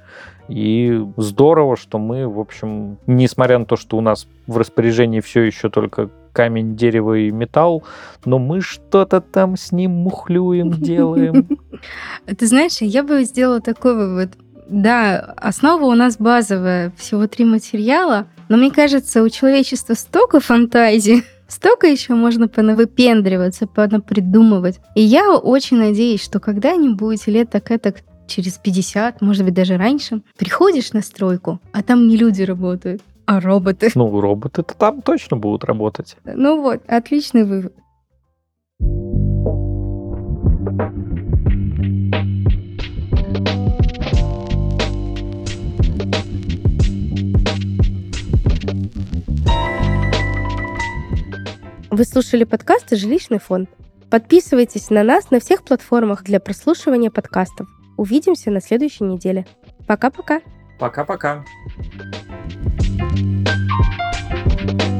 И 0.49 1.05
здорово, 1.17 1.77
что 1.77 1.99
мы, 1.99 2.27
в 2.27 2.41
общем, 2.41 2.97
несмотря 3.07 3.59
на 3.59 3.67
то, 3.67 3.77
что 3.77 3.99
у 3.99 4.01
нас 4.01 4.27
в 4.47 4.57
распоряжении 4.57 5.21
все 5.21 5.43
еще 5.43 5.69
только 5.69 6.09
камень, 6.33 6.77
дерево 6.77 7.19
и 7.19 7.31
металл, 7.31 7.83
но 8.25 8.39
мы 8.39 8.61
что-то 8.61 9.21
там 9.21 9.57
с 9.57 9.73
ним 9.73 9.91
мухлюем, 9.91 10.71
делаем. 10.71 11.49
Ты 12.27 12.47
знаешь, 12.47 12.81
я 12.81 13.03
бы 13.03 13.25
сделала 13.25 13.61
такой 13.61 13.95
вывод. 13.95 14.31
Да, 14.69 15.35
основа 15.37 15.85
у 15.85 15.95
нас 15.95 16.19
базовая, 16.19 16.93
всего 16.97 17.27
три 17.27 17.45
материала, 17.45 18.27
но 18.49 18.59
мне 18.59 18.71
кажется, 18.71 19.23
у 19.23 19.29
человечества 19.31 19.95
столько 19.95 20.41
фантазии, 20.41 21.25
столько 21.49 21.87
еще 21.87 22.14
можно 22.14 22.49
понавыпендриваться, 22.49 23.66
понапридумывать. 23.66 24.81
И 24.95 25.01
я 25.01 25.35
очень 25.35 25.79
надеюсь, 25.79 26.23
что 26.23 26.39
когда-нибудь 26.39 27.27
лет 27.27 27.51
так 27.51 27.71
это 27.71 27.95
через 28.27 28.59
50, 28.59 29.23
может 29.23 29.45
быть, 29.45 29.55
даже 29.55 29.79
раньше, 29.79 30.21
приходишь 30.37 30.93
на 30.93 31.01
стройку, 31.01 31.61
а 31.73 31.83
там 31.83 32.07
не 32.07 32.19
люди 32.19 32.43
работают, 32.43 33.01
а 33.25 33.41
роботы. 33.41 33.91
Ну, 33.95 34.21
роботы-то 34.21 34.75
там 34.75 35.01
точно 35.01 35.39
будут 35.39 35.64
работать. 35.64 36.16
Ну 36.25 36.61
вот, 36.61 36.83
отличный 36.87 37.45
вывод. 37.45 37.73
Вы 51.91 52.05
слушали 52.05 52.45
подкасты 52.45 52.97
«Жилищный 52.97 53.39
фонд». 53.39 53.70
Подписывайтесь 54.11 54.91
на 54.91 55.03
нас 55.03 55.30
на 55.30 55.41
всех 55.41 55.62
платформах 55.62 56.22
для 56.22 56.39
прослушивания 56.39 57.11
подкастов. 57.11 57.66
Увидимся 57.97 58.51
на 58.51 58.61
следующей 58.61 59.05
неделе. 59.05 59.47
Пока-пока. 59.86 60.43
Пока-пока. 60.78 61.45
thank 64.59 64.82
you 64.82 64.98